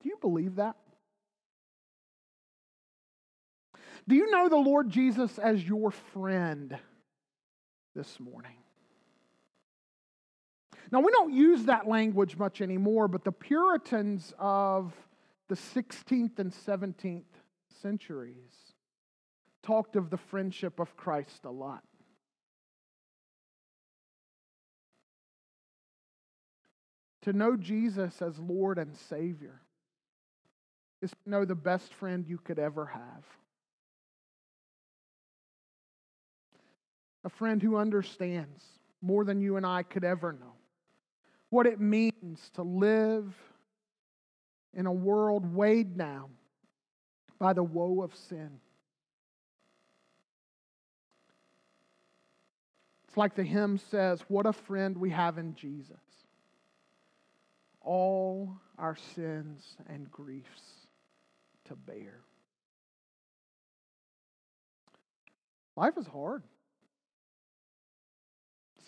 Do 0.01 0.09
you 0.09 0.17
believe 0.19 0.55
that? 0.55 0.75
Do 4.07 4.15
you 4.15 4.31
know 4.31 4.49
the 4.49 4.57
Lord 4.57 4.89
Jesus 4.89 5.37
as 5.37 5.63
your 5.63 5.91
friend 5.91 6.77
this 7.95 8.19
morning? 8.19 8.57
Now, 10.91 10.99
we 10.99 11.11
don't 11.11 11.33
use 11.33 11.65
that 11.65 11.87
language 11.87 12.35
much 12.37 12.61
anymore, 12.61 13.07
but 13.07 13.23
the 13.23 13.31
Puritans 13.31 14.33
of 14.37 14.93
the 15.47 15.55
16th 15.55 16.39
and 16.39 16.51
17th 16.51 17.23
centuries 17.81 18.73
talked 19.63 19.95
of 19.95 20.09
the 20.09 20.17
friendship 20.17 20.79
of 20.79 20.97
Christ 20.97 21.45
a 21.45 21.51
lot. 21.51 21.83
To 27.23 27.33
know 27.33 27.55
Jesus 27.55 28.21
as 28.21 28.39
Lord 28.39 28.77
and 28.79 28.95
Savior 28.95 29.61
is 31.01 31.11
to 31.11 31.29
know 31.29 31.45
the 31.45 31.55
best 31.55 31.93
friend 31.93 32.25
you 32.27 32.37
could 32.37 32.59
ever 32.59 32.87
have. 32.87 33.25
A 37.23 37.29
friend 37.29 37.61
who 37.61 37.77
understands 37.77 38.63
more 39.01 39.23
than 39.23 39.41
you 39.41 39.57
and 39.57 39.65
I 39.65 39.83
could 39.83 40.03
ever 40.03 40.33
know 40.33 40.53
what 41.49 41.67
it 41.67 41.79
means 41.79 42.49
to 42.55 42.63
live 42.63 43.33
in 44.73 44.85
a 44.85 44.91
world 44.91 45.53
weighed 45.53 45.97
down 45.97 46.29
by 47.37 47.53
the 47.53 47.63
woe 47.63 48.01
of 48.01 48.15
sin. 48.15 48.59
It's 53.07 53.17
like 53.17 53.35
the 53.35 53.43
hymn 53.43 53.77
says, 53.77 54.23
What 54.29 54.45
a 54.45 54.53
friend 54.53 54.97
we 54.97 55.09
have 55.09 55.37
in 55.37 55.53
Jesus. 55.55 55.97
All 57.81 58.55
our 58.77 58.95
sins 59.15 59.75
and 59.87 60.09
griefs 60.09 60.87
to 61.65 61.75
bear. 61.75 62.21
Life 65.75 65.97
is 65.97 66.07
hard 66.07 66.43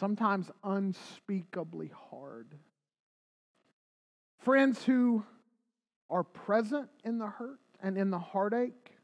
sometimes 0.04 0.52
unspeakably 0.66 1.90
hard. 2.10 2.56
Friends 4.40 4.84
who 4.84 5.24
are 6.10 6.26
present 6.26 6.90
in 7.06 7.20
the 7.20 7.28
hurt 7.28 7.62
and 7.82 7.98
in 7.98 8.10
the 8.10 8.20
heartache 8.20 8.98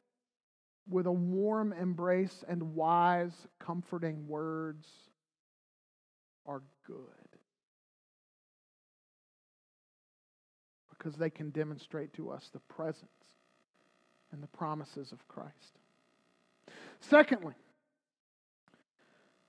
with 0.89 1.05
a 1.05 1.11
warm 1.11 1.71
embrace 1.71 2.43
and 2.49 2.75
wise, 2.75 3.31
comforting 3.59 4.27
words 4.27 4.89
are 6.45 6.63
good. 6.85 6.95
Because 10.89 11.15
they 11.15 11.29
can 11.29 11.49
demonstrate 11.51 12.11
to 12.15 12.29
us 12.29 12.49
the 12.51 12.59
presence 12.59 13.07
and 14.33 14.43
the 14.43 14.47
promises 14.47 15.13
of 15.13 15.25
Christ. 15.29 15.79
Secondly, 16.99 17.53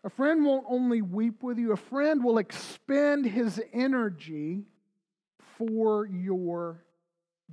a 0.03 0.11
friend 0.11 0.45
won't 0.45 0.65
only 0.69 1.03
weep 1.03 1.43
with 1.43 1.59
you, 1.59 1.73
a 1.73 1.77
friend 1.77 2.25
will 2.25 2.39
expend 2.39 3.27
his 3.27 3.61
energy 3.73 4.65
for 5.59 6.07
your 6.07 6.83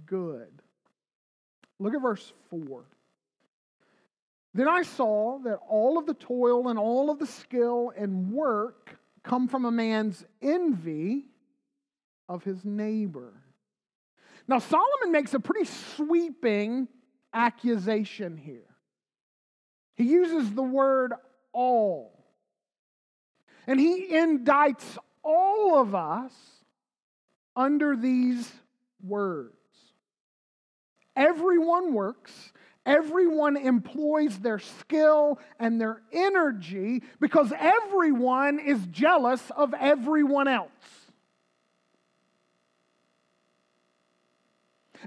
good. 0.06 0.62
Look 1.80 1.94
at 1.94 2.02
verse 2.02 2.34
4. 2.50 2.86
Then 4.54 4.68
I 4.68 4.82
saw 4.82 5.40
that 5.40 5.60
all 5.70 5.98
of 5.98 6.06
the 6.06 6.14
toil 6.14 6.70
and 6.70 6.80
all 6.80 7.12
of 7.12 7.20
the 7.20 7.28
skill 7.28 7.92
and 7.96 8.32
work 8.32 8.98
come 9.24 9.48
from 9.48 9.66
a 9.66 9.72
man's 9.72 10.26
envy 10.42 11.26
of 12.30 12.44
his 12.44 12.64
neighbor. 12.64 13.34
Now, 14.48 14.60
Solomon 14.60 15.12
makes 15.12 15.34
a 15.34 15.40
pretty 15.40 15.66
sweeping 15.66 16.88
accusation 17.34 18.38
here. 18.38 18.64
He 19.96 20.06
uses 20.06 20.52
the 20.52 20.64
word 20.64 21.14
all. 21.52 22.17
And 23.68 23.80
he 23.80 24.08
indicts 24.12 24.98
all 25.24 25.80
of 25.80 25.94
us 25.94 26.32
under 27.56 27.96
these 27.98 28.50
words. 29.06 29.54
Everyone 31.16 31.94
works, 31.94 32.54
everyone 32.86 33.58
employs 33.58 34.38
their 34.40 34.60
skill 34.60 35.40
and 35.60 35.82
their 35.82 36.02
energy 36.14 37.04
because 37.20 37.52
everyone 37.60 38.60
is 38.60 38.80
jealous 38.88 39.42
of 39.56 39.74
everyone 39.74 40.48
else. 40.48 40.72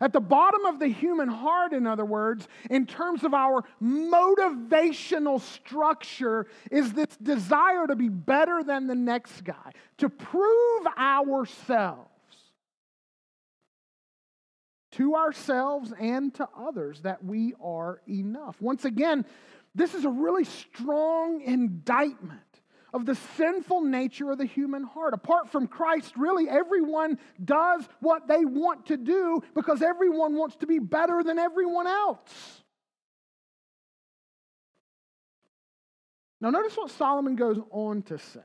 At 0.00 0.12
the 0.12 0.20
bottom 0.20 0.64
of 0.66 0.78
the 0.78 0.88
human 0.88 1.28
heart, 1.28 1.72
in 1.72 1.86
other 1.86 2.04
words, 2.04 2.46
in 2.68 2.86
terms 2.86 3.24
of 3.24 3.34
our 3.34 3.64
motivational 3.82 5.40
structure, 5.40 6.46
is 6.70 6.92
this 6.92 7.16
desire 7.22 7.86
to 7.86 7.96
be 7.96 8.08
better 8.08 8.62
than 8.62 8.86
the 8.86 8.94
next 8.94 9.44
guy, 9.44 9.72
to 9.98 10.08
prove 10.08 10.86
ourselves 10.98 12.10
to 14.92 15.14
ourselves 15.14 15.92
and 16.00 16.34
to 16.34 16.48
others 16.58 17.00
that 17.02 17.24
we 17.24 17.54
are 17.62 18.00
enough. 18.08 18.60
Once 18.60 18.84
again, 18.84 19.24
this 19.74 19.94
is 19.94 20.04
a 20.04 20.10
really 20.10 20.44
strong 20.44 21.40
indictment 21.42 22.49
of 22.92 23.06
the 23.06 23.14
sinful 23.36 23.82
nature 23.82 24.30
of 24.30 24.38
the 24.38 24.46
human 24.46 24.82
heart. 24.82 25.14
Apart 25.14 25.50
from 25.50 25.66
Christ, 25.66 26.14
really, 26.16 26.48
everyone 26.48 27.18
does 27.44 27.88
what 28.00 28.26
they 28.28 28.44
want 28.44 28.86
to 28.86 28.96
do 28.96 29.42
because 29.54 29.82
everyone 29.82 30.34
wants 30.34 30.56
to 30.56 30.66
be 30.66 30.78
better 30.78 31.22
than 31.22 31.38
everyone 31.38 31.86
else. 31.86 32.62
Now, 36.40 36.50
notice 36.50 36.76
what 36.76 36.90
Solomon 36.90 37.36
goes 37.36 37.58
on 37.70 38.02
to 38.02 38.18
say. 38.18 38.40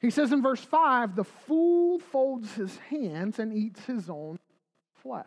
He 0.00 0.10
says 0.10 0.32
in 0.32 0.42
verse 0.42 0.60
5 0.60 1.16
the 1.16 1.24
fool 1.24 1.98
folds 1.98 2.52
his 2.54 2.76
hands 2.76 3.38
and 3.38 3.52
eats 3.52 3.84
his 3.84 4.10
own 4.10 4.38
flesh. 5.02 5.24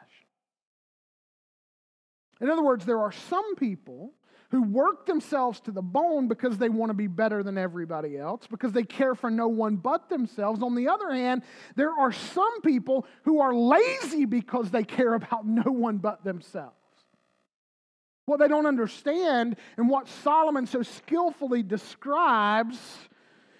In 2.39 2.49
other 2.49 2.63
words, 2.63 2.85
there 2.85 2.99
are 2.99 3.11
some 3.11 3.55
people 3.55 4.13
who 4.49 4.63
work 4.63 5.05
themselves 5.05 5.59
to 5.61 5.71
the 5.71 5.81
bone 5.81 6.27
because 6.27 6.57
they 6.57 6.69
want 6.69 6.89
to 6.89 6.93
be 6.93 7.07
better 7.07 7.43
than 7.43 7.57
everybody 7.57 8.17
else, 8.17 8.47
because 8.49 8.71
they 8.71 8.83
care 8.83 9.13
for 9.13 9.29
no 9.29 9.47
one 9.47 9.75
but 9.75 10.09
themselves. 10.09 10.63
On 10.63 10.73
the 10.73 10.87
other 10.87 11.11
hand, 11.11 11.43
there 11.75 11.91
are 11.91 12.11
some 12.11 12.61
people 12.61 13.05
who 13.23 13.41
are 13.41 13.53
lazy 13.53 14.25
because 14.25 14.71
they 14.71 14.83
care 14.83 15.13
about 15.13 15.45
no 15.45 15.71
one 15.71 15.97
but 15.97 16.23
themselves. 16.23 16.73
What 18.25 18.39
they 18.39 18.47
don't 18.47 18.65
understand 18.65 19.55
and 19.77 19.89
what 19.89 20.07
Solomon 20.07 20.65
so 20.65 20.81
skillfully 20.81 21.63
describes 21.63 22.77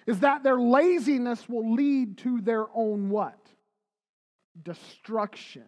is 0.06 0.20
that 0.20 0.42
their 0.42 0.58
laziness 0.58 1.48
will 1.48 1.74
lead 1.74 2.18
to 2.18 2.40
their 2.40 2.66
own 2.74 3.10
what? 3.10 3.38
Destruction. 4.62 5.64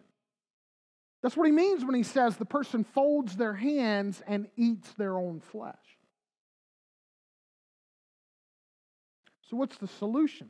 That's 1.21 1.37
what 1.37 1.45
he 1.45 1.51
means 1.51 1.85
when 1.85 1.95
he 1.95 2.03
says 2.03 2.37
the 2.37 2.45
person 2.45 2.83
folds 2.83 3.35
their 3.35 3.53
hands 3.53 4.21
and 4.25 4.47
eats 4.55 4.91
their 4.93 5.17
own 5.17 5.39
flesh. 5.39 5.75
So, 9.49 9.57
what's 9.57 9.77
the 9.77 9.87
solution? 9.87 10.49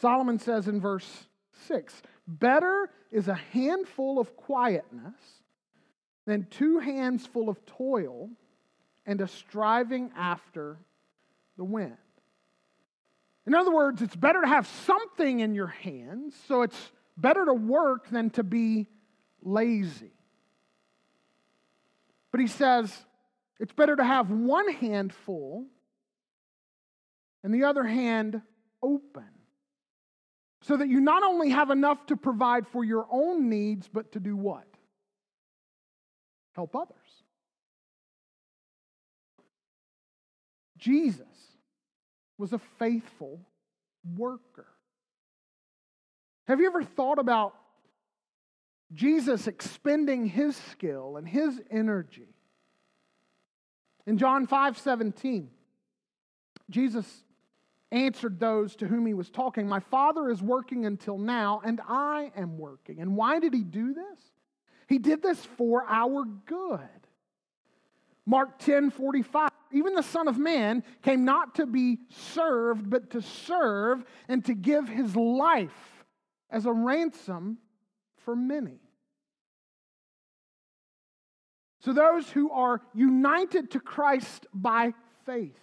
Solomon 0.00 0.38
says 0.38 0.68
in 0.68 0.80
verse 0.80 1.26
6 1.66 2.02
Better 2.26 2.90
is 3.10 3.28
a 3.28 3.34
handful 3.34 4.18
of 4.18 4.36
quietness 4.36 5.14
than 6.26 6.46
two 6.50 6.78
hands 6.78 7.26
full 7.26 7.48
of 7.48 7.64
toil 7.66 8.30
and 9.04 9.20
a 9.20 9.28
striving 9.28 10.10
after 10.16 10.78
the 11.56 11.64
wind. 11.64 11.96
In 13.46 13.54
other 13.54 13.72
words, 13.72 14.02
it's 14.02 14.16
better 14.16 14.40
to 14.40 14.48
have 14.48 14.66
something 14.66 15.40
in 15.40 15.54
your 15.54 15.68
hands, 15.68 16.34
so 16.48 16.62
it's 16.62 16.92
better 17.16 17.44
to 17.44 17.54
work 17.54 18.08
than 18.08 18.30
to 18.30 18.42
be 18.42 18.86
lazy. 19.42 20.12
But 22.30 22.40
he 22.40 22.46
says 22.46 22.94
it's 23.58 23.72
better 23.72 23.96
to 23.96 24.04
have 24.04 24.30
one 24.30 24.70
hand 24.72 25.12
full 25.12 25.66
and 27.42 27.54
the 27.54 27.64
other 27.64 27.84
hand 27.84 28.42
open. 28.82 29.24
So 30.62 30.76
that 30.76 30.88
you 30.88 31.00
not 31.00 31.22
only 31.22 31.50
have 31.50 31.70
enough 31.70 32.06
to 32.06 32.16
provide 32.16 32.66
for 32.66 32.84
your 32.84 33.06
own 33.10 33.48
needs, 33.48 33.88
but 33.88 34.12
to 34.12 34.20
do 34.20 34.36
what? 34.36 34.66
Help 36.54 36.74
others. 36.74 36.96
Jesus 40.76 41.26
was 42.36 42.52
a 42.52 42.58
faithful 42.78 43.40
worker. 44.16 44.66
Have 46.46 46.60
you 46.60 46.66
ever 46.66 46.82
thought 46.82 47.18
about 47.18 47.54
Jesus 48.92 49.46
expending 49.46 50.26
his 50.26 50.56
skill 50.56 51.16
and 51.16 51.26
his 51.26 51.60
energy? 51.70 52.28
In 54.06 54.18
John 54.18 54.46
5 54.46 54.78
17, 54.78 55.50
Jesus 56.70 57.24
answered 57.90 58.38
those 58.38 58.76
to 58.76 58.86
whom 58.86 59.06
he 59.06 59.14
was 59.14 59.28
talking, 59.28 59.68
My 59.68 59.80
Father 59.80 60.30
is 60.30 60.40
working 60.40 60.86
until 60.86 61.18
now, 61.18 61.60
and 61.64 61.80
I 61.88 62.30
am 62.36 62.58
working. 62.58 63.00
And 63.00 63.16
why 63.16 63.40
did 63.40 63.52
he 63.52 63.64
do 63.64 63.92
this? 63.92 64.18
He 64.88 64.98
did 64.98 65.22
this 65.22 65.44
for 65.56 65.84
our 65.88 66.24
good. 66.24 66.80
Mark 68.24 68.58
10 68.60 68.90
45. 68.90 69.50
Even 69.72 69.94
the 69.94 70.02
Son 70.02 70.28
of 70.28 70.38
Man 70.38 70.84
came 71.02 71.24
not 71.24 71.56
to 71.56 71.66
be 71.66 71.98
served, 72.08 72.88
but 72.88 73.10
to 73.10 73.20
serve 73.20 74.04
and 74.28 74.44
to 74.44 74.54
give 74.54 74.88
his 74.88 75.16
life 75.16 75.95
as 76.50 76.66
a 76.66 76.72
ransom 76.72 77.58
for 78.24 78.36
many. 78.36 78.80
So, 81.80 81.92
those 81.92 82.28
who 82.30 82.50
are 82.50 82.82
united 82.94 83.70
to 83.72 83.80
Christ 83.80 84.46
by 84.52 84.92
faith, 85.24 85.60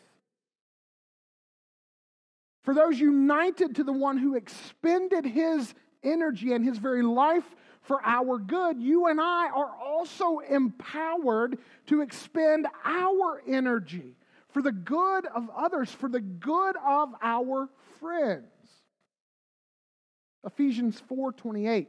for 2.64 2.74
those 2.74 2.98
united 2.98 3.76
to 3.76 3.84
the 3.84 3.92
one 3.92 4.18
who 4.18 4.36
expended 4.36 5.26
his 5.26 5.74
energy 6.02 6.54
and 6.54 6.64
his 6.64 6.78
very 6.78 7.04
life 7.04 7.44
for 7.82 8.02
our 8.06 8.38
good, 8.38 8.82
you 8.82 9.08
and 9.08 9.20
I 9.20 9.50
are 9.50 9.76
also 9.76 10.40
empowered 10.40 11.58
to 11.88 12.02
expend 12.02 12.68
our 12.86 13.42
energy 13.46 14.16
for 14.48 14.62
the 14.62 14.72
good 14.72 15.26
of 15.26 15.50
others, 15.56 15.92
for 15.92 16.08
the 16.08 16.22
good 16.22 16.76
of 16.78 17.10
our 17.22 17.68
friends. 18.00 18.53
Ephesians 20.46 21.02
4:28 21.10 21.88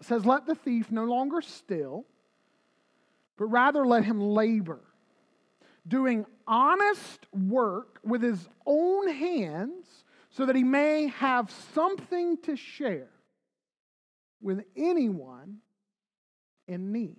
says 0.00 0.24
let 0.24 0.46
the 0.46 0.54
thief 0.54 0.90
no 0.90 1.04
longer 1.04 1.40
steal 1.40 2.04
but 3.36 3.46
rather 3.46 3.86
let 3.86 4.04
him 4.04 4.20
labor 4.20 4.80
doing 5.86 6.26
honest 6.46 7.26
work 7.32 7.98
with 8.04 8.22
his 8.22 8.48
own 8.66 9.08
hands 9.08 10.04
so 10.30 10.46
that 10.46 10.56
he 10.56 10.64
may 10.64 11.08
have 11.08 11.50
something 11.74 12.36
to 12.42 12.56
share 12.56 13.10
with 14.40 14.62
anyone 14.76 15.58
in 16.66 16.92
need. 16.92 17.16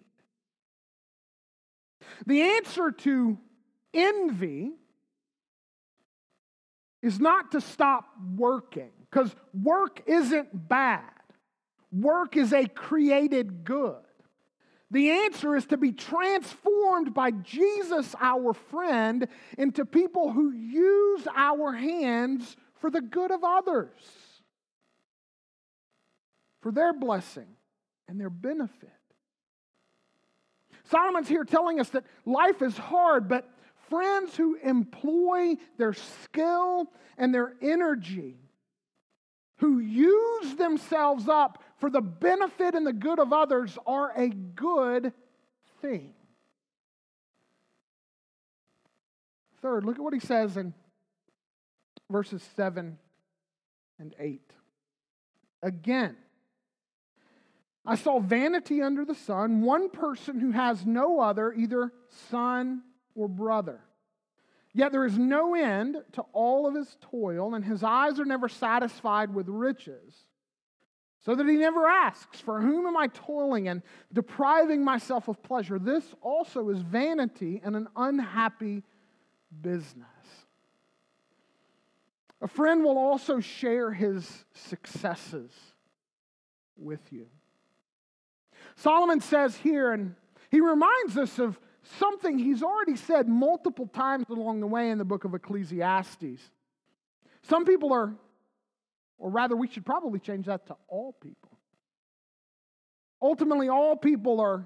The 2.26 2.42
answer 2.42 2.92
to 2.92 3.38
envy 3.94 4.72
is 7.02 7.20
not 7.20 7.52
to 7.54 7.62
stop 7.62 8.06
working, 8.36 8.92
because 9.10 9.36
work 9.54 10.02
isn't 10.06 10.68
bad. 10.70 11.04
Work 11.92 12.38
is 12.38 12.54
a 12.54 12.68
created 12.68 13.64
good. 13.64 13.96
The 14.92 15.12
answer 15.12 15.56
is 15.56 15.66
to 15.68 15.78
be 15.78 15.92
transformed 15.92 17.14
by 17.14 17.32
Jesus, 17.32 18.16
our 18.20 18.54
friend, 18.54 19.28
into 19.58 19.86
people 19.86 20.32
who 20.32 20.52
use 20.52 21.28
our 21.36 21.74
hands 21.74 22.56
for 22.80 22.90
the 22.90 23.02
good 23.02 23.32
of 23.32 23.44
others, 23.44 23.92
for 26.62 26.72
their 26.72 26.94
blessing 26.94 27.48
and 28.08 28.20
their 28.20 28.32
benefit. 28.32 28.90
Solomon's 30.86 31.28
here 31.28 31.44
telling 31.44 31.80
us 31.80 31.90
that 31.90 32.06
life 32.26 32.64
is 32.64 32.76
hard, 32.76 33.28
but 33.28 33.48
friends 33.90 34.36
who 34.36 34.56
employ 34.56 35.56
their 35.78 35.94
skill 35.94 36.92
and 37.18 37.34
their 37.34 37.54
energy, 37.62 38.38
who 39.60 39.80
use 39.80 40.56
themselves 40.56 41.28
up 41.28 41.64
for 41.80 41.90
the 41.90 42.02
benefit 42.02 42.76
and 42.76 42.86
the 42.86 42.94
good 42.94 43.20
of 43.20 43.32
others, 43.32 43.78
are 43.86 44.12
a 44.16 44.30
good 44.30 45.14
thing. 45.82 46.14
Third, 49.62 49.86
look 49.86 49.96
at 49.96 50.02
what 50.02 50.14
he 50.14 50.20
says 50.20 50.58
in 50.58 50.74
verses 52.10 52.42
7 52.56 52.98
and 54.00 54.16
8. 54.18 54.42
Again, 55.62 56.16
I 57.86 57.96
saw 57.96 58.20
vanity 58.20 58.82
under 58.82 59.04
the 59.04 59.16
sun, 59.16 59.62
one 59.62 59.90
person 59.90 60.40
who 60.40 60.52
has 60.52 60.86
no 60.86 61.20
other, 61.20 61.54
either 61.54 61.92
son 62.30 62.84
or 63.16 63.28
brother. 63.28 63.82
Yet 64.74 64.92
there 64.92 65.06
is 65.06 65.18
no 65.18 65.56
end 65.56 65.98
to 66.14 66.22
all 66.32 66.68
of 66.68 66.76
his 66.76 66.98
toil, 67.02 67.56
and 67.56 67.66
his 67.66 67.84
eyes 67.84 68.20
are 68.20 68.26
never 68.26 68.48
satisfied 68.48 69.34
with 69.34 69.48
riches. 69.48 70.26
So 71.26 71.36
that 71.36 71.48
he 71.48 71.58
never 71.58 71.86
asks, 71.86 72.40
For 72.40 72.62
whom 72.62 72.86
am 72.86 72.96
I 72.96 73.08
toiling 73.08 73.68
and 73.68 73.82
depriving 74.14 74.84
myself 74.84 75.28
of 75.28 75.42
pleasure? 75.44 75.78
This 75.80 76.04
also 76.22 76.70
is 76.70 76.80
vanity 76.80 77.62
and 77.64 77.76
an 77.76 77.88
unhappy 77.96 78.84
business. 79.62 80.08
A 82.42 82.48
friend 82.48 82.84
will 82.84 82.98
also 82.98 83.40
share 83.40 83.92
his 83.92 84.46
successes 84.54 85.52
with 86.78 87.12
you. 87.12 87.28
Solomon 88.76 89.20
says 89.20 89.58
here, 89.58 89.92
and 89.92 90.16
he 90.50 90.62
reminds 90.62 91.18
us 91.18 91.38
of 91.38 91.60
something 91.98 92.38
he's 92.38 92.64
already 92.64 92.96
said 92.96 93.28
multiple 93.28 93.88
times 93.88 94.26
along 94.30 94.60
the 94.60 94.68
way 94.68 94.90
in 94.90 94.98
the 94.98 95.06
book 95.06 95.24
of 95.24 95.34
Ecclesiastes. 95.34 96.42
Some 97.44 97.66
people 97.66 97.94
are, 97.94 98.14
or 99.18 99.30
rather, 99.30 99.56
we 99.56 99.68
should 99.68 99.86
probably 99.86 100.20
change 100.20 100.48
that 100.48 100.68
to 100.68 100.76
all 100.88 101.14
people. 101.14 101.58
Ultimately, 103.22 103.70
all 103.70 103.96
people 103.96 104.40
are 104.40 104.66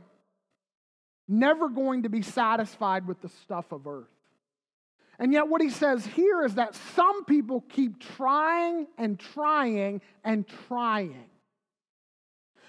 never 1.27 1.69
going 1.69 2.03
to 2.03 2.09
be 2.09 2.21
satisfied 2.21 3.07
with 3.07 3.21
the 3.21 3.29
stuff 3.29 3.71
of 3.71 3.87
earth. 3.87 4.07
And 5.19 5.31
yet, 5.31 5.47
what 5.47 5.61
he 5.61 5.69
says 5.69 6.05
here 6.05 6.43
is 6.43 6.55
that 6.55 6.75
some 6.95 7.25
people 7.25 7.61
keep 7.61 7.99
trying 7.99 8.87
and 8.97 9.19
trying 9.19 10.01
and 10.23 10.47
trying. 10.67 11.29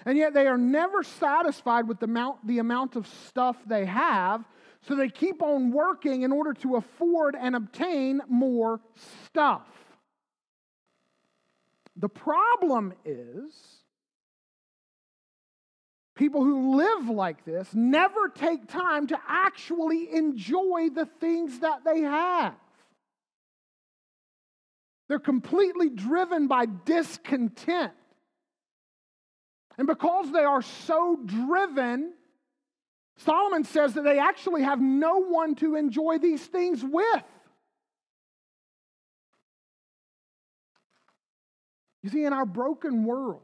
And 0.05 0.17
yet, 0.17 0.33
they 0.33 0.45
are 0.47 0.57
never 0.57 1.01
satisfied 1.01 1.87
with 1.87 1.99
the 1.99 2.05
amount, 2.05 2.45
the 2.45 2.59
amount 2.59 2.95
of 2.95 3.07
stuff 3.07 3.57
they 3.65 3.85
have, 3.85 4.45
so 4.87 4.95
they 4.95 5.09
keep 5.09 5.41
on 5.41 5.71
working 5.71 6.21
in 6.21 6.31
order 6.31 6.53
to 6.53 6.75
afford 6.75 7.35
and 7.35 7.55
obtain 7.55 8.21
more 8.27 8.79
stuff. 9.25 9.67
The 11.95 12.09
problem 12.09 12.93
is, 13.03 13.51
people 16.13 16.43
who 16.43 16.75
live 16.75 17.09
like 17.09 17.43
this 17.45 17.73
never 17.73 18.29
take 18.29 18.67
time 18.67 19.07
to 19.07 19.19
actually 19.27 20.13
enjoy 20.13 20.89
the 20.93 21.07
things 21.19 21.59
that 21.59 21.83
they 21.83 22.01
have. 22.01 22.53
They're 25.07 25.19
completely 25.19 25.89
driven 25.89 26.47
by 26.47 26.65
discontent. 26.65 27.93
And 29.77 29.87
because 29.87 30.31
they 30.31 30.43
are 30.43 30.61
so 30.61 31.19
driven, 31.25 32.13
Solomon 33.17 33.63
says 33.63 33.93
that 33.93 34.03
they 34.03 34.19
actually 34.19 34.63
have 34.63 34.81
no 34.81 35.19
one 35.19 35.55
to 35.55 35.75
enjoy 35.75 36.17
these 36.17 36.45
things 36.45 36.83
with. 36.83 37.23
You 42.03 42.09
see, 42.09 42.23
in 42.23 42.33
our 42.33 42.45
broken 42.45 43.03
world, 43.03 43.41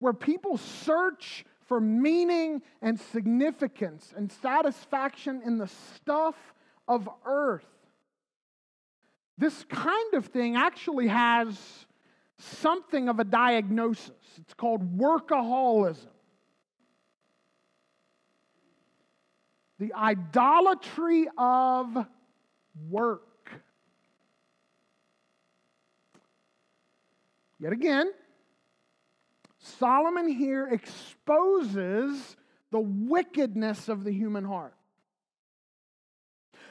where 0.00 0.12
people 0.12 0.58
search 0.58 1.44
for 1.66 1.80
meaning 1.80 2.62
and 2.82 2.98
significance 2.98 4.12
and 4.16 4.32
satisfaction 4.32 5.42
in 5.44 5.58
the 5.58 5.68
stuff 5.94 6.34
of 6.88 7.08
earth, 7.24 7.66
this 9.36 9.64
kind 9.64 10.14
of 10.14 10.26
thing 10.26 10.56
actually 10.56 11.06
has 11.06 11.56
something 12.38 13.08
of 13.08 13.18
a 13.18 13.24
diagnosis. 13.24 14.10
It's 14.38 14.54
called 14.54 14.98
workaholism. 14.98 16.06
The 19.78 19.92
idolatry 19.94 21.26
of 21.36 22.06
work. 22.88 23.22
Yet 27.60 27.72
again, 27.72 28.10
Solomon 29.58 30.28
here 30.28 30.68
exposes 30.68 32.36
the 32.70 32.80
wickedness 32.80 33.88
of 33.88 34.04
the 34.04 34.12
human 34.12 34.44
heart. 34.44 34.74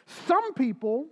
Some 0.06 0.54
people 0.54 1.08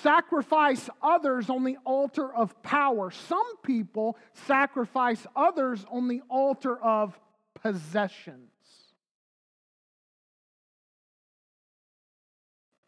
sacrifice 0.00 0.88
others 1.02 1.50
on 1.50 1.64
the 1.64 1.76
altar 1.84 2.32
of 2.34 2.62
power. 2.62 3.10
Some 3.10 3.56
people 3.58 4.16
sacrifice 4.46 5.26
others 5.36 5.84
on 5.90 6.08
the 6.08 6.22
altar 6.28 6.80
of 6.82 7.18
possessions. 7.54 8.48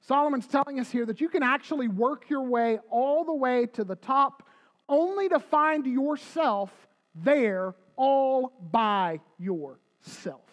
Solomon's 0.01 0.47
telling 0.47 0.81
us 0.81 0.90
here 0.90 1.07
that 1.07 1.21
you 1.21 1.29
can 1.29 1.43
actually 1.43 1.88
work 1.88 2.29
your 2.29 2.43
way 2.43 2.79
all 2.90 3.25
the 3.25 3.35
way 3.35 3.67
to 3.73 3.85
the 3.85 3.97
top 3.97 4.47
only 4.87 5.31
to 5.31 5.38
find 5.38 5.87
yourself 5.87 6.71
there 7.14 7.75
all 7.97 8.53
by 8.71 9.21
yourself. 9.38 10.43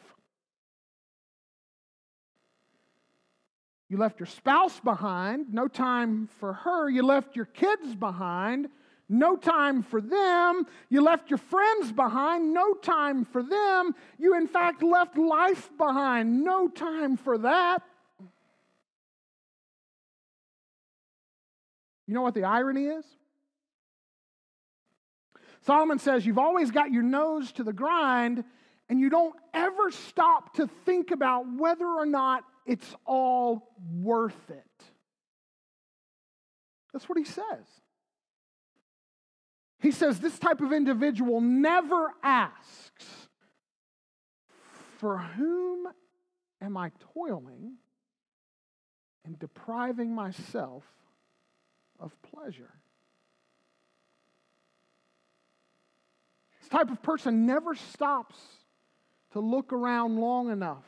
You 3.92 3.98
left 3.98 4.22
your 4.22 4.28
spouse 4.28 4.80
behind, 4.80 5.54
no 5.54 5.68
time 5.68 6.30
for 6.40 6.54
her. 6.54 6.90
You 6.90 7.04
left 7.04 7.36
your 7.36 7.44
kids 7.44 7.94
behind, 7.94 8.70
no 9.10 9.36
time 9.36 9.84
for 9.84 10.00
them. 10.00 10.66
You 10.88 11.02
left 11.02 11.30
your 11.30 11.40
friends 11.40 11.92
behind, 11.92 12.54
no 12.54 12.74
time 12.74 13.26
for 13.26 13.44
them. 13.44 13.94
You, 14.18 14.38
in 14.38 14.48
fact, 14.48 14.82
left 14.82 15.18
life 15.18 15.70
behind, 15.78 16.42
no 16.42 16.70
time 16.70 17.18
for 17.18 17.38
that. 17.40 17.84
You 22.08 22.14
know 22.14 22.22
what 22.22 22.34
the 22.34 22.46
irony 22.46 22.86
is? 22.86 23.06
Solomon 25.64 26.00
says, 26.00 26.26
You've 26.26 26.38
always 26.38 26.72
got 26.72 26.94
your 26.94 27.04
nose 27.04 27.52
to 27.52 27.66
the 27.66 27.74
grind, 27.74 28.46
and 28.88 29.02
you 29.02 29.10
don't 29.10 29.36
ever 29.54 29.92
stop 29.92 30.54
to 30.54 30.68
think 30.86 31.12
about 31.12 31.44
whether 31.58 31.86
or 31.86 32.06
not 32.06 32.46
it's 32.72 32.96
all 33.06 33.68
worth 33.94 34.50
it. 34.50 34.84
That's 36.94 37.10
what 37.10 37.18
he 37.18 37.26
says. 37.26 37.66
He 39.82 39.92
says 39.92 40.22
this 40.22 40.40
type 40.40 40.62
of 40.62 40.72
individual 40.72 41.42
never 41.42 42.14
asks, 42.24 43.28
For 45.00 45.18
whom 45.18 45.86
am 46.62 46.78
I 46.78 46.94
toiling 47.14 47.74
and 49.26 49.38
depriving 49.38 50.16
myself 50.16 50.86
of 52.00 52.14
pleasure? 52.22 52.72
This 56.62 56.70
type 56.70 56.90
of 56.90 57.04
person 57.04 57.46
never 57.46 57.76
stops 57.76 58.38
to 59.34 59.42
look 59.42 59.74
around 59.74 60.18
long 60.18 60.50
enough 60.50 60.86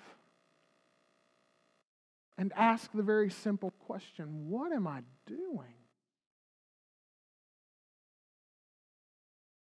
and 2.37 2.51
ask 2.55 2.91
the 2.91 3.03
very 3.03 3.29
simple 3.29 3.71
question 3.85 4.49
What 4.49 4.71
am 4.71 4.87
I 4.87 5.01
doing? 5.27 5.75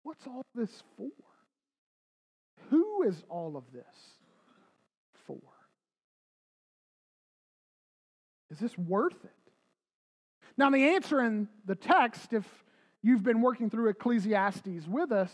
What's 0.03 0.27
all 0.27 0.43
this 0.55 0.83
for? 0.97 1.11
Who 2.71 3.03
is 3.03 3.23
all 3.29 3.57
of 3.57 3.65
this 3.73 3.85
for? 5.27 5.39
Is 8.51 8.59
this 8.59 8.77
worth 8.79 9.25
it? 9.25 9.53
Now, 10.57 10.71
the 10.71 10.95
answer 10.95 11.21
in 11.21 11.49
the 11.67 11.75
text, 11.75 12.33
if 12.33 12.47
you've 13.03 13.23
been 13.23 13.43
working 13.43 13.71
through 13.71 13.91
Ecclesiastes 13.91 14.87
with 14.89 15.13
us, 15.13 15.33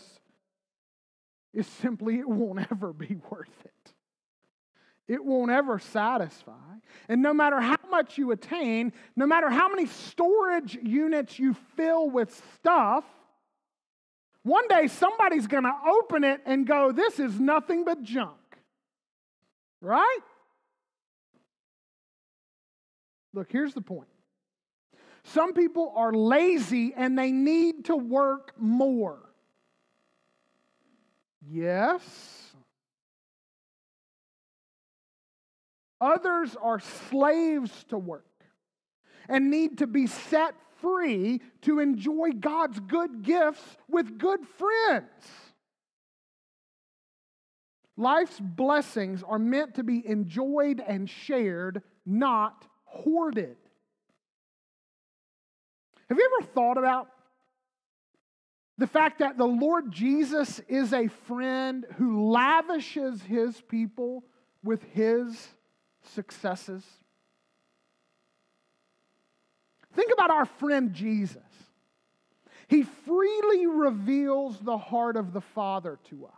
is 1.53 1.65
simply 1.67 2.19
it 2.19 2.27
won't 2.27 2.59
ever 2.71 2.93
be 2.93 3.15
worth 3.29 3.63
it. 3.63 3.94
It 5.07 5.23
won't 5.23 5.51
ever 5.51 5.79
satisfy. 5.79 6.53
And 7.07 7.21
no 7.21 7.33
matter 7.33 7.59
how 7.59 7.77
much 7.89 8.17
you 8.17 8.31
attain, 8.31 8.93
no 9.15 9.27
matter 9.27 9.49
how 9.49 9.69
many 9.69 9.85
storage 9.85 10.77
units 10.81 11.37
you 11.37 11.55
fill 11.75 12.09
with 12.09 12.41
stuff, 12.55 13.03
one 14.43 14.67
day 14.67 14.87
somebody's 14.87 15.47
going 15.47 15.63
to 15.63 15.73
open 15.87 16.23
it 16.23 16.41
and 16.45 16.65
go, 16.65 16.91
This 16.91 17.19
is 17.19 17.39
nothing 17.39 17.83
but 17.83 18.01
junk. 18.01 18.37
Right? 19.81 20.19
Look, 23.33 23.51
here's 23.51 23.73
the 23.73 23.81
point. 23.81 24.07
Some 25.25 25.53
people 25.53 25.91
are 25.95 26.13
lazy 26.13 26.93
and 26.95 27.17
they 27.17 27.31
need 27.31 27.85
to 27.85 27.95
work 27.95 28.53
more. 28.57 29.19
Yes. 31.47 32.44
Others 36.01 36.55
are 36.61 36.79
slaves 36.79 37.85
to 37.89 37.97
work 37.97 38.25
and 39.27 39.49
need 39.49 39.79
to 39.79 39.87
be 39.87 40.07
set 40.07 40.55
free 40.81 41.41
to 41.61 41.79
enjoy 41.79 42.31
God's 42.39 42.79
good 42.79 43.23
gifts 43.23 43.77
with 43.87 44.17
good 44.17 44.41
friends. 44.57 45.11
Life's 47.97 48.39
blessings 48.39 49.23
are 49.23 49.39
meant 49.39 49.75
to 49.75 49.83
be 49.83 50.05
enjoyed 50.05 50.83
and 50.85 51.09
shared, 51.09 51.81
not 52.05 52.67
hoarded. 52.83 53.55
Have 56.09 56.17
you 56.17 56.29
ever 56.39 56.47
thought 56.53 56.77
about 56.77 57.07
the 58.77 58.87
fact 58.87 59.19
that 59.19 59.37
the 59.37 59.47
Lord 59.47 59.91
Jesus 59.91 60.59
is 60.67 60.91
a 60.91 61.07
friend 61.07 61.85
who 61.97 62.29
lavishes 62.29 63.21
his 63.21 63.61
people 63.61 64.25
with 64.61 64.83
his 64.91 65.47
successes? 66.13 66.83
Think 69.93 70.11
about 70.13 70.29
our 70.29 70.45
friend 70.45 70.93
Jesus. 70.93 71.41
He 72.67 72.83
freely 72.83 73.67
reveals 73.67 74.59
the 74.59 74.77
heart 74.77 75.17
of 75.17 75.33
the 75.33 75.41
Father 75.41 75.99
to 76.09 76.25
us. 76.25 76.31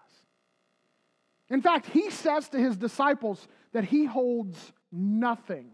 In 1.50 1.62
fact, 1.62 1.88
he 1.88 2.10
says 2.12 2.50
to 2.50 2.60
his 2.60 2.76
disciples 2.76 3.48
that 3.72 3.86
he 3.86 4.06
holds 4.06 4.74
nothing 4.92 5.70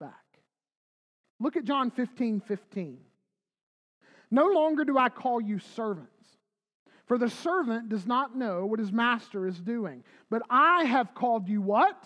back. 0.00 0.24
Look 1.38 1.56
at 1.56 1.64
John 1.64 1.90
15 1.90 2.40
15. 2.40 2.98
No 4.30 4.46
longer 4.46 4.84
do 4.84 4.98
I 4.98 5.08
call 5.08 5.40
you 5.40 5.58
servants, 5.58 6.10
for 7.06 7.18
the 7.18 7.30
servant 7.30 7.88
does 7.88 8.06
not 8.06 8.36
know 8.36 8.66
what 8.66 8.80
his 8.80 8.90
master 8.90 9.46
is 9.46 9.60
doing. 9.60 10.02
But 10.30 10.42
I 10.50 10.84
have 10.84 11.14
called 11.14 11.48
you 11.48 11.60
what? 11.60 12.02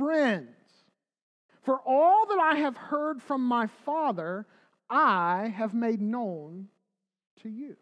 Friends. 0.00 0.48
For 1.62 1.78
all 1.86 2.24
that 2.26 2.38
I 2.38 2.54
have 2.56 2.74
heard 2.74 3.20
from 3.20 3.44
my 3.44 3.66
Father, 3.84 4.46
I 4.88 5.52
have 5.54 5.74
made 5.74 6.00
known 6.00 6.68
to 7.42 7.50
you. 7.50 7.76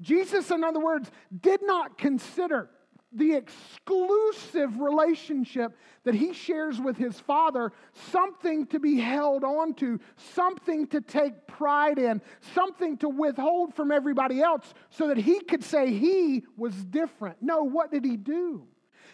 Jesus, 0.00 0.50
in 0.50 0.64
other 0.64 0.80
words, 0.80 1.10
did 1.42 1.60
not 1.62 1.98
consider 1.98 2.70
the 3.12 3.34
exclusive 3.34 4.80
relationship 4.80 5.76
that 6.04 6.14
he 6.14 6.32
shares 6.32 6.80
with 6.80 6.96
his 6.96 7.20
father 7.20 7.70
something 8.10 8.66
to 8.68 8.80
be 8.80 8.98
held 8.98 9.44
on 9.44 9.74
to, 9.74 10.00
something 10.16 10.86
to 10.86 11.02
take 11.02 11.46
pride 11.46 11.98
in, 11.98 12.22
something 12.54 12.96
to 12.96 13.10
withhold 13.10 13.74
from 13.74 13.92
everybody 13.92 14.40
else 14.40 14.72
so 14.88 15.08
that 15.08 15.18
he 15.18 15.40
could 15.40 15.62
say 15.62 15.92
he 15.92 16.44
was 16.56 16.74
different. 16.86 17.36
No, 17.42 17.64
what 17.64 17.90
did 17.90 18.06
he 18.06 18.16
do? 18.16 18.66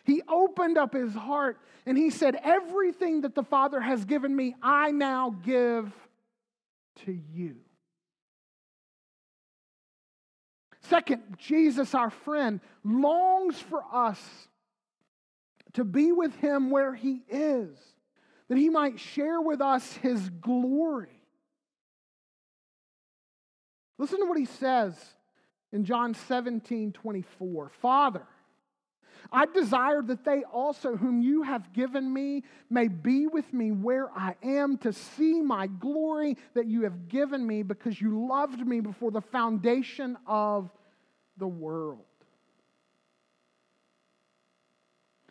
He 0.09 0.23
opened 0.27 0.79
up 0.79 0.95
his 0.95 1.13
heart 1.13 1.61
and 1.85 1.99
he 1.99 2.09
said, 2.09 2.41
Everything 2.43 3.21
that 3.21 3.35
the 3.35 3.43
Father 3.43 3.79
has 3.79 4.07
given 4.07 4.35
me, 4.35 4.57
I 4.63 4.91
now 4.91 5.37
give 5.45 5.93
to 7.05 7.13
you. 7.13 7.57
Second, 10.81 11.37
Jesus, 11.37 11.95
our 11.95 12.09
friend, 12.09 12.61
longs 12.83 13.61
for 13.61 13.85
us 13.93 14.19
to 15.75 15.85
be 15.85 16.11
with 16.11 16.35
him 16.37 16.71
where 16.71 16.95
he 16.95 17.21
is, 17.29 17.77
that 18.49 18.57
he 18.57 18.71
might 18.71 18.99
share 18.99 19.43
with 19.43 19.61
us 19.61 19.93
his 19.97 20.31
glory. 20.41 21.21
Listen 23.99 24.21
to 24.21 24.25
what 24.27 24.39
he 24.39 24.47
says 24.47 24.95
in 25.71 25.85
John 25.85 26.15
17 26.15 26.93
24. 26.93 27.69
Father, 27.83 28.23
I 29.31 29.45
desire 29.47 30.01
that 30.03 30.25
they 30.25 30.43
also, 30.45 30.97
whom 30.97 31.21
you 31.21 31.43
have 31.43 31.73
given 31.73 32.13
me, 32.13 32.45
may 32.71 32.89
be 32.89 33.27
with 33.27 33.53
me 33.53 33.73
where 33.73 34.11
I 34.17 34.37
am 34.43 34.79
to 34.79 34.93
see 34.93 35.43
my 35.43 35.67
glory 35.67 36.37
that 36.55 36.67
you 36.67 36.85
have 36.85 37.09
given 37.09 37.47
me 37.47 37.63
because 37.63 38.01
you 38.01 38.27
loved 38.27 38.67
me 38.67 38.81
before 38.81 39.11
the 39.11 39.21
foundation 39.21 40.17
of 40.27 40.71
the 41.37 41.47
world. 41.47 42.05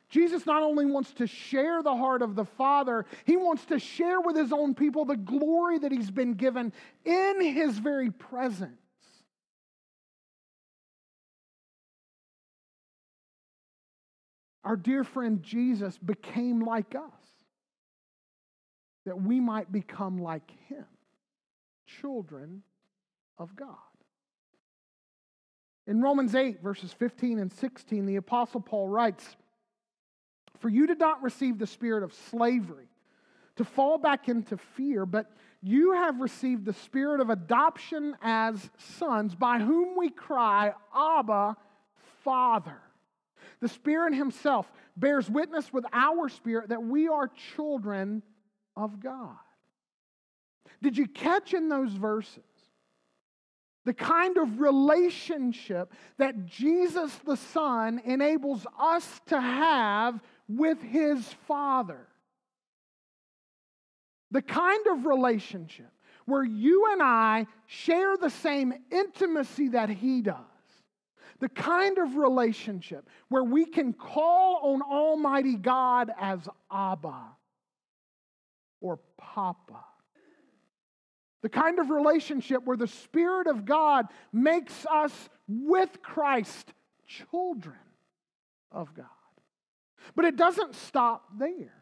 Jesus 0.09 0.45
not 0.45 0.63
only 0.63 0.85
wants 0.85 1.11
to 1.13 1.27
share 1.27 1.83
the 1.83 1.95
heart 1.95 2.21
of 2.21 2.35
the 2.35 2.45
Father, 2.45 3.05
he 3.25 3.35
wants 3.35 3.65
to 3.65 3.77
share 3.77 4.21
with 4.21 4.37
his 4.37 4.53
own 4.53 4.73
people 4.73 5.05
the 5.05 5.17
glory 5.17 5.79
that 5.79 5.91
he's 5.91 6.11
been 6.11 6.33
given 6.33 6.71
in 7.03 7.41
his 7.41 7.77
very 7.77 8.11
presence. 8.11 8.79
Our 14.67 14.75
dear 14.75 15.05
friend 15.05 15.41
Jesus 15.41 15.97
became 15.97 16.59
like 16.59 16.93
us, 16.93 17.29
that 19.05 19.21
we 19.21 19.39
might 19.39 19.71
become 19.71 20.17
like 20.17 20.51
him, 20.67 20.83
children 22.01 22.63
of 23.37 23.55
God. 23.55 23.77
In 25.87 26.01
Romans 26.01 26.35
8, 26.35 26.61
verses 26.61 26.91
15 26.91 27.39
and 27.39 27.49
16, 27.49 28.05
the 28.05 28.17
Apostle 28.17 28.59
Paul 28.59 28.89
writes, 28.89 29.37
For 30.59 30.67
you 30.67 30.85
did 30.85 30.99
not 30.99 31.23
receive 31.23 31.59
the 31.59 31.65
spirit 31.65 32.03
of 32.03 32.13
slavery 32.29 32.89
to 33.55 33.63
fall 33.63 33.97
back 33.97 34.27
into 34.27 34.57
fear, 34.57 35.05
but 35.05 35.31
you 35.63 35.93
have 35.93 36.19
received 36.19 36.65
the 36.65 36.73
spirit 36.73 37.21
of 37.21 37.29
adoption 37.29 38.17
as 38.21 38.69
sons, 38.97 39.33
by 39.33 39.59
whom 39.59 39.95
we 39.95 40.09
cry, 40.09 40.73
Abba, 40.93 41.55
Father. 42.25 42.81
The 43.59 43.69
Spirit 43.69 44.13
Himself 44.13 44.71
bears 44.95 45.29
witness 45.29 45.71
with 45.71 45.85
our 45.93 46.29
spirit 46.29 46.69
that 46.69 46.83
we 46.83 47.07
are 47.07 47.29
children 47.55 48.23
of 48.75 48.99
God. 48.99 49.35
Did 50.81 50.97
you 50.97 51.07
catch 51.07 51.53
in 51.53 51.69
those 51.69 51.91
verses 51.91 52.43
the 53.85 53.93
kind 53.93 54.37
of 54.37 54.59
relationship 54.59 55.93
that 56.17 56.45
Jesus 56.45 57.13
the 57.25 57.37
Son 57.37 58.01
enables 58.05 58.65
us 58.79 59.21
to 59.27 59.39
have 59.39 60.19
with 60.47 60.81
his 60.81 61.23
Father? 61.47 62.07
The 64.31 64.41
kind 64.41 64.85
of 64.87 65.05
relationship 65.05 65.91
where 66.25 66.43
you 66.43 66.91
and 66.91 67.01
I 67.01 67.47
share 67.65 68.17
the 68.17 68.29
same 68.29 68.73
intimacy 68.91 69.69
that 69.69 69.89
he 69.89 70.21
does. 70.21 70.35
The 71.39 71.49
kind 71.49 71.97
of 71.97 72.15
relationship 72.15 73.07
where 73.29 73.43
we 73.43 73.65
can 73.65 73.93
call 73.93 74.73
on 74.73 74.81
Almighty 74.81 75.55
God 75.55 76.11
as 76.19 76.39
Abba 76.71 77.35
or 78.81 78.99
Papa. 79.17 79.83
The 81.43 81.49
kind 81.49 81.79
of 81.79 81.89
relationship 81.89 82.63
where 82.65 82.77
the 82.77 82.87
Spirit 82.87 83.47
of 83.47 83.65
God 83.65 84.07
makes 84.33 84.85
us 84.91 85.29
with 85.47 86.01
Christ 86.01 86.73
children 87.05 87.75
of 88.71 88.93
God. 88.95 89.05
But 90.15 90.25
it 90.25 90.35
doesn't 90.35 90.75
stop 90.75 91.25
there. 91.37 91.73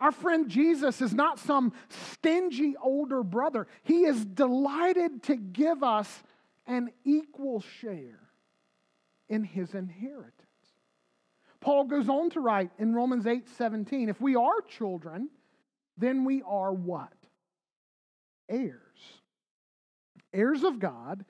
Our 0.00 0.12
friend 0.12 0.48
Jesus 0.48 1.00
is 1.00 1.14
not 1.14 1.38
some 1.38 1.72
stingy 2.12 2.74
older 2.82 3.22
brother. 3.22 3.66
He 3.82 4.04
is 4.04 4.24
delighted 4.24 5.22
to 5.24 5.36
give 5.36 5.82
us 5.82 6.22
an 6.66 6.90
equal 7.04 7.60
share 7.60 8.20
in 9.28 9.44
his 9.44 9.74
inheritance. 9.74 10.32
Paul 11.60 11.84
goes 11.84 12.08
on 12.08 12.30
to 12.30 12.40
write 12.40 12.70
in 12.78 12.94
Romans 12.94 13.26
8 13.26 13.48
17, 13.48 14.08
if 14.08 14.20
we 14.20 14.36
are 14.36 14.60
children, 14.68 15.30
then 15.96 16.24
we 16.24 16.42
are 16.42 16.72
what? 16.72 17.12
Heirs. 18.48 18.80
Heirs 20.32 20.64
of 20.64 20.78
God 20.78 21.24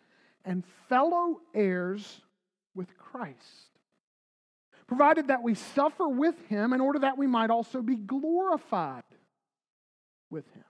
and 0.44 0.64
fellow 0.88 1.40
heirs 1.55 2.20
with 2.75 2.97
Christ 2.99 3.75
provided 4.87 5.29
that 5.29 5.42
we 5.42 5.55
suffer 5.55 6.09
with 6.09 6.35
him 6.49 6.73
in 6.73 6.81
order 6.81 6.99
that 7.01 7.16
we 7.16 7.27
might 7.27 7.51
also 7.51 7.81
be 7.81 7.97
glorified 7.97 9.03
with 10.31 10.47
him. 10.53 10.64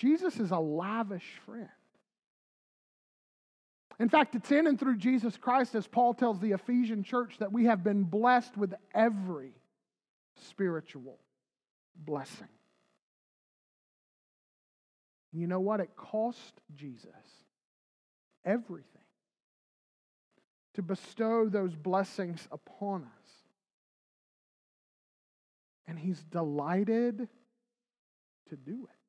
Jesus 0.00 0.40
is 0.40 0.50
a 0.50 0.58
lavish 0.58 1.30
friend. 1.44 1.68
In 3.98 4.08
fact, 4.08 4.34
it's 4.34 4.50
in 4.50 4.66
and 4.66 4.80
through 4.80 4.96
Jesus 4.96 5.36
Christ, 5.36 5.74
as 5.74 5.86
Paul 5.86 6.14
tells 6.14 6.40
the 6.40 6.52
Ephesian 6.52 7.04
church, 7.04 7.36
that 7.38 7.52
we 7.52 7.66
have 7.66 7.84
been 7.84 8.04
blessed 8.04 8.56
with 8.56 8.72
every 8.94 9.52
spiritual 10.48 11.18
blessing. 11.94 12.48
You 15.34 15.46
know 15.46 15.60
what? 15.60 15.80
It 15.80 15.90
cost 15.96 16.62
Jesus 16.74 17.10
everything 18.42 18.86
to 20.76 20.82
bestow 20.82 21.50
those 21.50 21.74
blessings 21.74 22.48
upon 22.50 23.02
us. 23.02 23.32
And 25.86 25.98
he's 25.98 26.24
delighted 26.24 27.28
to 28.48 28.56
do 28.56 28.88
it. 28.90 28.99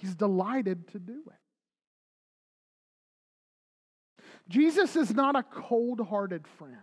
He's 0.00 0.14
delighted 0.14 0.88
to 0.88 0.98
do 0.98 1.22
it. 1.26 1.34
Jesus 4.48 4.96
is 4.96 5.14
not 5.14 5.36
a 5.36 5.42
cold 5.42 6.00
hearted 6.00 6.46
friend. 6.46 6.74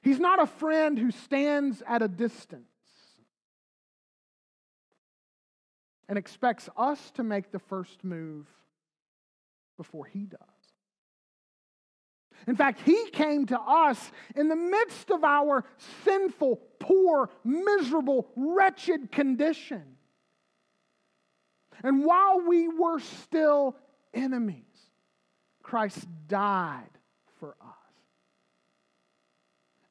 He's 0.00 0.20
not 0.20 0.40
a 0.40 0.46
friend 0.46 0.96
who 0.96 1.10
stands 1.10 1.82
at 1.86 2.00
a 2.00 2.08
distance 2.08 2.64
and 6.08 6.16
expects 6.16 6.68
us 6.76 7.10
to 7.12 7.24
make 7.24 7.50
the 7.50 7.58
first 7.58 8.04
move 8.04 8.46
before 9.76 10.04
he 10.04 10.26
does. 10.26 10.38
In 12.46 12.54
fact, 12.54 12.82
he 12.84 13.10
came 13.10 13.46
to 13.46 13.58
us 13.58 14.12
in 14.36 14.48
the 14.48 14.56
midst 14.56 15.10
of 15.10 15.24
our 15.24 15.64
sinful, 16.04 16.60
poor, 16.78 17.30
miserable, 17.42 18.28
wretched 18.36 19.10
condition. 19.10 19.96
And 21.82 22.04
while 22.04 22.40
we 22.40 22.68
were 22.68 23.00
still 23.00 23.76
enemies, 24.12 24.64
Christ 25.62 26.06
died 26.28 26.90
for 27.40 27.56
us. 27.60 27.68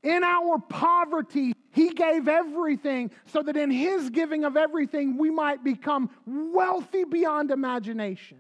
In 0.04 0.24
our 0.24 0.60
poverty, 0.60 1.54
he 1.72 1.91
gave 1.91 2.28
everything 2.28 3.12
so 3.26 3.41
that 3.41 3.56
in 3.56 3.72
his 3.72 4.10
giving 4.10 4.43
of 4.43 4.58
everything, 4.58 5.17
we 5.17 5.32
might 5.32 5.63
become 5.63 6.10
wealthy 6.26 7.06
beyond 7.06 7.52
imagination. 7.52 8.39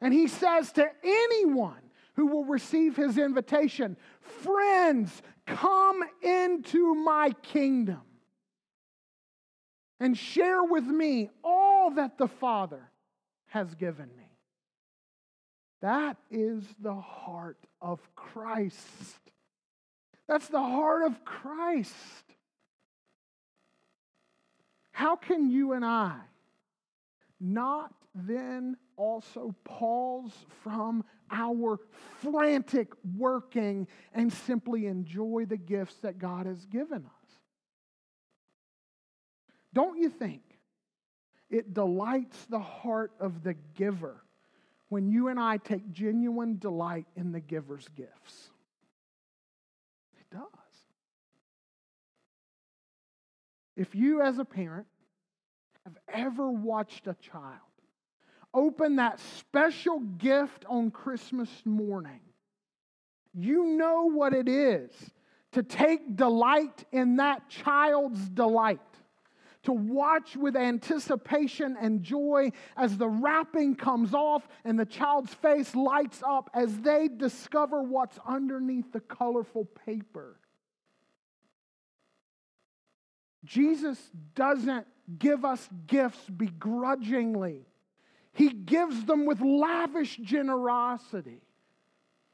And 0.00 0.12
he 0.12 0.26
says 0.26 0.72
to 0.72 0.90
anyone 1.04 1.90
who 2.14 2.26
will 2.26 2.44
receive 2.44 2.96
his 2.96 3.18
invitation, 3.18 3.96
Friends, 4.20 5.22
come 5.46 6.02
into 6.22 6.94
my 6.94 7.30
kingdom 7.42 8.00
and 10.00 10.16
share 10.16 10.64
with 10.64 10.84
me 10.84 11.30
all 11.44 11.90
that 11.92 12.18
the 12.18 12.26
Father 12.26 12.90
has 13.46 13.74
given 13.74 14.08
me. 14.16 14.24
That 15.82 16.16
is 16.30 16.64
the 16.80 16.94
heart 16.94 17.58
of 17.80 18.00
Christ. 18.14 19.18
That's 20.26 20.48
the 20.48 20.60
heart 20.60 21.04
of 21.04 21.24
Christ. 21.24 21.94
How 24.92 25.16
can 25.16 25.50
you 25.50 25.72
and 25.72 25.84
I 25.84 26.16
not 27.40 27.92
then 28.14 28.76
also 28.96 29.54
pause 29.64 30.32
from 30.62 31.04
our 31.30 31.78
frantic 32.20 32.92
working 33.16 33.86
and 34.12 34.32
simply 34.32 34.86
enjoy 34.86 35.46
the 35.48 35.56
gifts 35.56 35.96
that 36.02 36.18
God 36.18 36.46
has 36.46 36.66
given 36.66 37.06
us. 37.06 37.19
Don't 39.72 39.98
you 39.98 40.08
think 40.08 40.42
it 41.48 41.74
delights 41.74 42.44
the 42.46 42.58
heart 42.58 43.12
of 43.20 43.42
the 43.42 43.54
giver 43.74 44.22
when 44.88 45.08
you 45.08 45.28
and 45.28 45.38
I 45.38 45.58
take 45.58 45.92
genuine 45.92 46.58
delight 46.58 47.06
in 47.16 47.32
the 47.32 47.40
giver's 47.40 47.86
gifts? 47.96 48.50
It 50.18 50.34
does. 50.34 50.44
If 53.76 53.94
you, 53.94 54.20
as 54.20 54.38
a 54.38 54.44
parent, 54.44 54.86
have 55.84 55.96
ever 56.12 56.50
watched 56.50 57.06
a 57.06 57.14
child 57.14 57.58
open 58.52 58.96
that 58.96 59.20
special 59.38 60.00
gift 60.00 60.64
on 60.68 60.90
Christmas 60.90 61.48
morning, 61.64 62.20
you 63.32 63.64
know 63.64 64.10
what 64.10 64.34
it 64.34 64.48
is 64.48 64.90
to 65.52 65.62
take 65.62 66.16
delight 66.16 66.84
in 66.92 67.16
that 67.16 67.48
child's 67.48 68.28
delight. 68.28 68.80
To 69.64 69.72
watch 69.72 70.36
with 70.36 70.56
anticipation 70.56 71.76
and 71.78 72.02
joy 72.02 72.52
as 72.76 72.96
the 72.96 73.08
wrapping 73.08 73.76
comes 73.76 74.14
off 74.14 74.48
and 74.64 74.78
the 74.78 74.86
child's 74.86 75.34
face 75.34 75.74
lights 75.74 76.22
up 76.26 76.48
as 76.54 76.78
they 76.78 77.08
discover 77.08 77.82
what's 77.82 78.18
underneath 78.26 78.90
the 78.92 79.00
colorful 79.00 79.66
paper. 79.86 80.40
Jesus 83.44 83.98
doesn't 84.34 84.86
give 85.18 85.44
us 85.44 85.68
gifts 85.86 86.24
begrudgingly. 86.28 87.66
He 88.32 88.50
gives 88.50 89.04
them 89.04 89.26
with 89.26 89.40
lavish 89.40 90.16
generosity. 90.16 91.42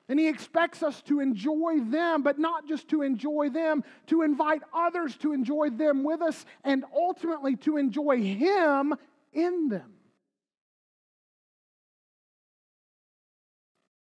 And 0.08 0.20
He 0.20 0.28
expects 0.28 0.82
us 0.82 1.02
to 1.02 1.20
enjoy 1.20 1.80
them, 1.80 2.22
but 2.22 2.38
not 2.38 2.68
just 2.68 2.88
to 2.88 3.02
enjoy 3.02 3.50
them, 3.50 3.82
to 4.06 4.22
invite 4.22 4.62
others 4.72 5.16
to 5.16 5.32
enjoy 5.32 5.70
them 5.70 6.04
with 6.04 6.22
us, 6.22 6.44
and 6.62 6.84
ultimately 6.94 7.56
to 7.56 7.76
enjoy 7.76 8.22
Him 8.22 8.94
in 9.32 9.68
them. 9.68 9.92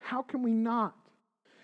How 0.00 0.22
can 0.22 0.42
we 0.42 0.52
not 0.52 0.96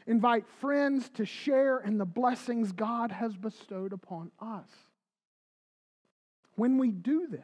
invite 0.07 0.46
friends 0.61 1.09
to 1.14 1.24
share 1.24 1.78
in 1.78 1.96
the 1.96 2.05
blessings 2.05 2.72
God 2.72 3.11
has 3.11 3.34
bestowed 3.36 3.94
upon 3.94 4.30
us? 4.38 4.68
When 6.57 6.78
we 6.78 6.90
do 6.90 7.26
this, 7.26 7.40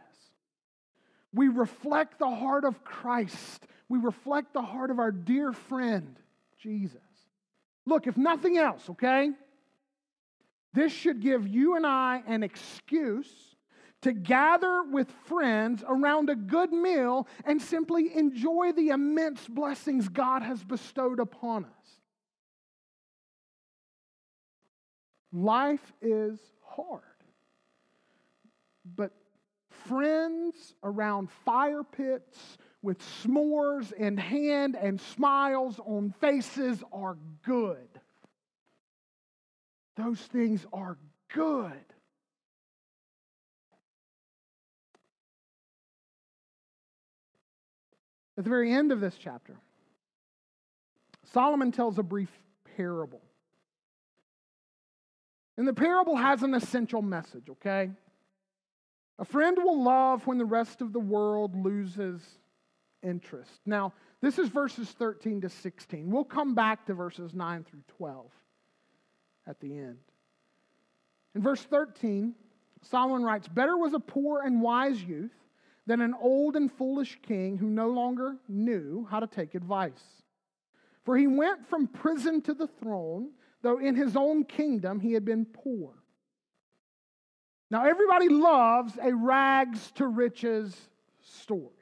we 1.32 1.48
reflect 1.48 2.18
the 2.18 2.30
heart 2.30 2.64
of 2.64 2.84
Christ. 2.84 3.66
We 3.88 3.98
reflect 3.98 4.52
the 4.52 4.62
heart 4.62 4.90
of 4.90 4.98
our 4.98 5.10
dear 5.10 5.52
friend, 5.52 6.16
Jesus. 6.60 7.00
Look, 7.86 8.06
if 8.06 8.16
nothing 8.16 8.58
else, 8.58 8.88
okay, 8.90 9.30
this 10.72 10.92
should 10.92 11.20
give 11.20 11.48
you 11.48 11.76
and 11.76 11.86
I 11.86 12.22
an 12.26 12.42
excuse 12.42 13.28
to 14.02 14.12
gather 14.12 14.82
with 14.84 15.10
friends 15.26 15.82
around 15.86 16.30
a 16.30 16.36
good 16.36 16.72
meal 16.72 17.26
and 17.44 17.60
simply 17.60 18.16
enjoy 18.16 18.72
the 18.72 18.88
immense 18.88 19.46
blessings 19.46 20.08
God 20.08 20.42
has 20.42 20.62
bestowed 20.64 21.20
upon 21.20 21.64
us. 21.64 21.70
Life 25.32 25.92
is 26.00 26.38
hard. 26.64 27.02
But 28.96 29.12
friends 29.86 30.74
around 30.82 31.30
fire 31.44 31.82
pits 31.84 32.58
with 32.82 32.98
s'mores 33.22 33.92
in 33.92 34.16
hand 34.16 34.76
and 34.76 35.00
smiles 35.00 35.78
on 35.84 36.14
faces 36.20 36.82
are 36.92 37.16
good. 37.44 37.88
Those 39.96 40.18
things 40.18 40.64
are 40.72 40.96
good. 41.34 41.72
At 48.38 48.44
the 48.44 48.50
very 48.50 48.72
end 48.72 48.90
of 48.90 49.00
this 49.00 49.16
chapter, 49.18 49.56
Solomon 51.32 51.72
tells 51.72 51.98
a 51.98 52.02
brief 52.02 52.30
parable. 52.76 53.20
And 55.58 55.68
the 55.68 55.74
parable 55.74 56.16
has 56.16 56.42
an 56.42 56.54
essential 56.54 57.02
message, 57.02 57.50
okay? 57.50 57.90
A 59.18 59.24
friend 59.26 59.58
will 59.62 59.84
love 59.84 60.26
when 60.26 60.38
the 60.38 60.46
rest 60.46 60.80
of 60.80 60.94
the 60.94 61.00
world 61.00 61.54
loses 61.54 62.22
interest. 63.02 63.60
Now, 63.66 63.92
this 64.20 64.38
is 64.38 64.48
verses 64.48 64.90
13 64.90 65.42
to 65.42 65.48
16. 65.48 66.10
We'll 66.10 66.24
come 66.24 66.54
back 66.54 66.86
to 66.86 66.94
verses 66.94 67.34
9 67.34 67.64
through 67.64 67.82
12 67.96 68.26
at 69.46 69.60
the 69.60 69.78
end. 69.78 69.98
In 71.34 71.42
verse 71.42 71.62
13, 71.62 72.34
Solomon 72.82 73.22
writes 73.22 73.48
Better 73.48 73.76
was 73.76 73.94
a 73.94 74.00
poor 74.00 74.42
and 74.42 74.60
wise 74.60 75.02
youth 75.02 75.34
than 75.86 76.00
an 76.00 76.14
old 76.20 76.56
and 76.56 76.70
foolish 76.72 77.18
king 77.22 77.56
who 77.56 77.68
no 77.68 77.88
longer 77.88 78.36
knew 78.48 79.06
how 79.10 79.20
to 79.20 79.26
take 79.26 79.54
advice. 79.54 80.22
For 81.04 81.16
he 81.16 81.26
went 81.26 81.68
from 81.68 81.86
prison 81.86 82.42
to 82.42 82.54
the 82.54 82.66
throne, 82.66 83.30
though 83.62 83.78
in 83.78 83.96
his 83.96 84.16
own 84.16 84.44
kingdom 84.44 85.00
he 85.00 85.12
had 85.12 85.24
been 85.24 85.46
poor. 85.46 85.94
Now, 87.70 87.84
everybody 87.84 88.28
loves 88.28 88.98
a 89.00 89.14
rags 89.14 89.92
to 89.92 90.06
riches 90.06 90.76
story. 91.22 91.79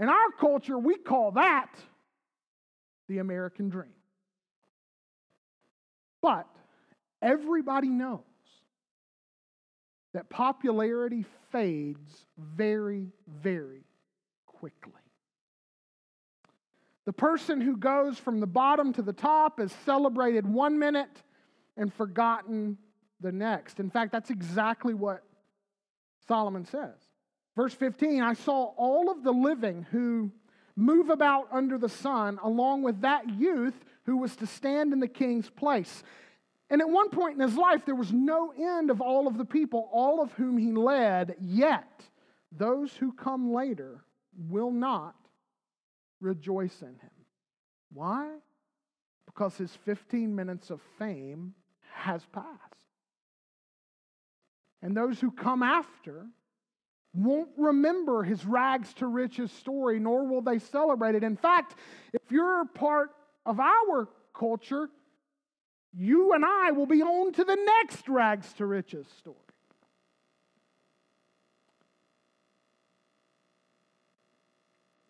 In 0.00 0.08
our 0.08 0.30
culture, 0.40 0.78
we 0.78 0.96
call 0.96 1.32
that 1.32 1.68
the 3.06 3.18
American 3.18 3.68
dream. 3.68 3.92
But 6.22 6.48
everybody 7.20 7.88
knows 7.88 8.20
that 10.14 10.30
popularity 10.30 11.26
fades 11.52 12.26
very, 12.38 13.08
very 13.28 13.84
quickly. 14.46 14.92
The 17.04 17.12
person 17.12 17.60
who 17.60 17.76
goes 17.76 18.18
from 18.18 18.40
the 18.40 18.46
bottom 18.46 18.94
to 18.94 19.02
the 19.02 19.12
top 19.12 19.60
is 19.60 19.70
celebrated 19.84 20.46
one 20.46 20.78
minute 20.78 21.22
and 21.76 21.92
forgotten 21.92 22.78
the 23.20 23.32
next. 23.32 23.80
In 23.80 23.90
fact, 23.90 24.12
that's 24.12 24.30
exactly 24.30 24.94
what 24.94 25.22
Solomon 26.26 26.64
says. 26.64 27.09
Verse 27.56 27.74
15 27.74 28.22
I 28.22 28.34
saw 28.34 28.72
all 28.76 29.10
of 29.10 29.22
the 29.22 29.32
living 29.32 29.86
who 29.90 30.30
move 30.76 31.10
about 31.10 31.48
under 31.52 31.78
the 31.78 31.88
sun, 31.88 32.38
along 32.42 32.82
with 32.82 33.02
that 33.02 33.28
youth 33.28 33.74
who 34.04 34.16
was 34.16 34.36
to 34.36 34.46
stand 34.46 34.92
in 34.92 35.00
the 35.00 35.08
king's 35.08 35.50
place. 35.50 36.02
And 36.70 36.80
at 36.80 36.88
one 36.88 37.10
point 37.10 37.34
in 37.34 37.40
his 37.40 37.56
life, 37.56 37.84
there 37.84 37.96
was 37.96 38.12
no 38.12 38.52
end 38.52 38.90
of 38.90 39.00
all 39.00 39.26
of 39.26 39.36
the 39.36 39.44
people, 39.44 39.88
all 39.92 40.22
of 40.22 40.32
whom 40.34 40.56
he 40.56 40.72
led, 40.72 41.34
yet 41.40 42.04
those 42.52 42.94
who 42.94 43.12
come 43.12 43.52
later 43.52 44.04
will 44.48 44.70
not 44.70 45.16
rejoice 46.20 46.80
in 46.82 46.88
him. 46.88 47.10
Why? 47.92 48.28
Because 49.26 49.56
his 49.56 49.74
15 49.84 50.34
minutes 50.34 50.70
of 50.70 50.80
fame 50.98 51.54
has 51.92 52.24
passed. 52.32 52.56
And 54.82 54.96
those 54.96 55.20
who 55.20 55.30
come 55.30 55.62
after 55.62 56.26
won't 57.12 57.50
remember 57.56 58.22
his 58.22 58.44
rags 58.44 58.92
to 58.94 59.06
riches 59.06 59.50
story, 59.52 59.98
nor 59.98 60.26
will 60.26 60.42
they 60.42 60.58
celebrate 60.58 61.14
it. 61.14 61.24
In 61.24 61.36
fact, 61.36 61.74
if 62.12 62.22
you're 62.30 62.64
part 62.66 63.10
of 63.44 63.58
our 63.58 64.08
culture, 64.34 64.88
you 65.92 66.34
and 66.34 66.44
I 66.44 66.70
will 66.70 66.86
be 66.86 67.02
on 67.02 67.32
to 67.32 67.44
the 67.44 67.56
next 67.56 68.08
rags 68.08 68.52
to 68.54 68.66
riches 68.66 69.06
story. 69.18 69.36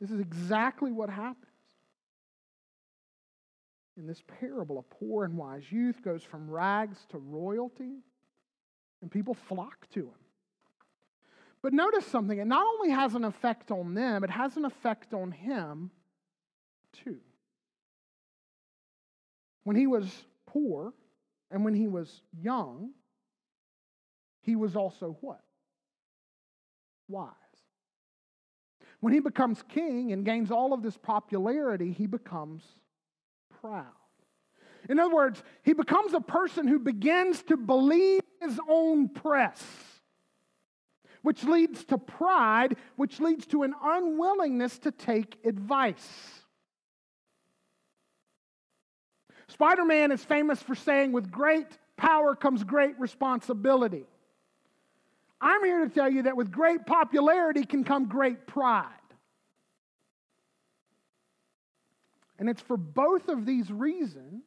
This 0.00 0.10
is 0.10 0.20
exactly 0.20 0.92
what 0.92 1.10
happens. 1.10 1.44
In 3.98 4.06
this 4.06 4.22
parable, 4.40 4.78
a 4.78 4.94
poor 4.94 5.24
and 5.24 5.36
wise 5.36 5.70
youth 5.70 6.02
goes 6.02 6.22
from 6.22 6.48
rags 6.50 6.96
to 7.10 7.18
royalty, 7.18 7.98
and 9.02 9.10
people 9.10 9.34
flock 9.34 9.86
to 9.90 10.00
him. 10.00 10.29
But 11.62 11.72
notice 11.72 12.06
something, 12.06 12.38
it 12.38 12.46
not 12.46 12.64
only 12.66 12.90
has 12.90 13.14
an 13.14 13.24
effect 13.24 13.70
on 13.70 13.94
them, 13.94 14.24
it 14.24 14.30
has 14.30 14.56
an 14.56 14.64
effect 14.64 15.12
on 15.12 15.30
him 15.30 15.90
too. 17.04 17.20
When 19.64 19.76
he 19.76 19.86
was 19.86 20.10
poor 20.46 20.94
and 21.50 21.64
when 21.64 21.74
he 21.74 21.86
was 21.86 22.22
young, 22.32 22.92
he 24.40 24.56
was 24.56 24.74
also 24.74 25.18
what? 25.20 25.42
Wise. 27.08 27.34
When 29.00 29.12
he 29.12 29.20
becomes 29.20 29.62
king 29.68 30.12
and 30.12 30.24
gains 30.24 30.50
all 30.50 30.72
of 30.72 30.82
this 30.82 30.96
popularity, 30.96 31.92
he 31.92 32.06
becomes 32.06 32.62
proud. 33.60 33.86
In 34.88 34.98
other 34.98 35.14
words, 35.14 35.42
he 35.62 35.74
becomes 35.74 36.14
a 36.14 36.20
person 36.20 36.66
who 36.66 36.78
begins 36.78 37.42
to 37.44 37.56
believe 37.56 38.22
his 38.40 38.58
own 38.68 39.08
press, 39.08 39.62
which 41.22 41.44
leads 41.44 41.84
to 41.84 41.98
pride, 41.98 42.76
which 42.96 43.20
leads 43.20 43.46
to 43.46 43.62
an 43.62 43.74
unwillingness 43.82 44.78
to 44.80 44.90
take 44.90 45.38
advice. 45.44 46.08
Spider 49.48 49.84
Man 49.84 50.12
is 50.12 50.24
famous 50.24 50.62
for 50.62 50.74
saying, 50.74 51.12
with 51.12 51.30
great 51.30 51.66
power 51.96 52.34
comes 52.34 52.64
great 52.64 52.98
responsibility. 52.98 54.06
I'm 55.40 55.64
here 55.64 55.84
to 55.84 55.90
tell 55.90 56.10
you 56.10 56.22
that 56.22 56.36
with 56.36 56.50
great 56.50 56.86
popularity 56.86 57.64
can 57.64 57.84
come 57.84 58.06
great 58.06 58.46
pride. 58.46 58.86
And 62.38 62.48
it's 62.48 62.62
for 62.62 62.76
both 62.76 63.28
of 63.28 63.44
these 63.44 63.70
reasons 63.70 64.44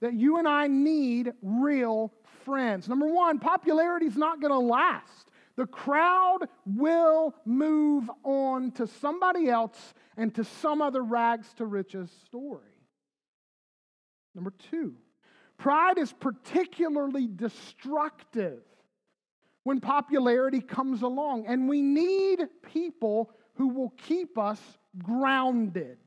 that 0.00 0.12
you 0.12 0.38
and 0.38 0.48
I 0.48 0.66
need 0.66 1.32
real 1.40 2.12
friends. 2.44 2.88
Number 2.88 3.06
one, 3.06 3.38
popularity 3.38 4.06
is 4.06 4.16
not 4.16 4.40
going 4.40 4.52
to 4.52 4.58
last. 4.58 5.30
The 5.56 5.66
crowd 5.66 6.48
will 6.64 7.34
move 7.44 8.10
on 8.24 8.72
to 8.72 8.86
somebody 8.86 9.48
else 9.48 9.94
and 10.16 10.34
to 10.34 10.44
some 10.44 10.80
other 10.80 11.02
rags 11.02 11.52
to 11.54 11.66
riches 11.66 12.10
story. 12.26 12.62
Number 14.34 14.52
two, 14.70 14.94
pride 15.58 15.98
is 15.98 16.12
particularly 16.12 17.26
destructive 17.26 18.62
when 19.64 19.80
popularity 19.80 20.60
comes 20.60 21.02
along, 21.02 21.46
and 21.46 21.68
we 21.68 21.82
need 21.82 22.48
people 22.62 23.30
who 23.54 23.68
will 23.68 23.90
keep 23.90 24.38
us 24.38 24.60
grounded. 25.02 25.98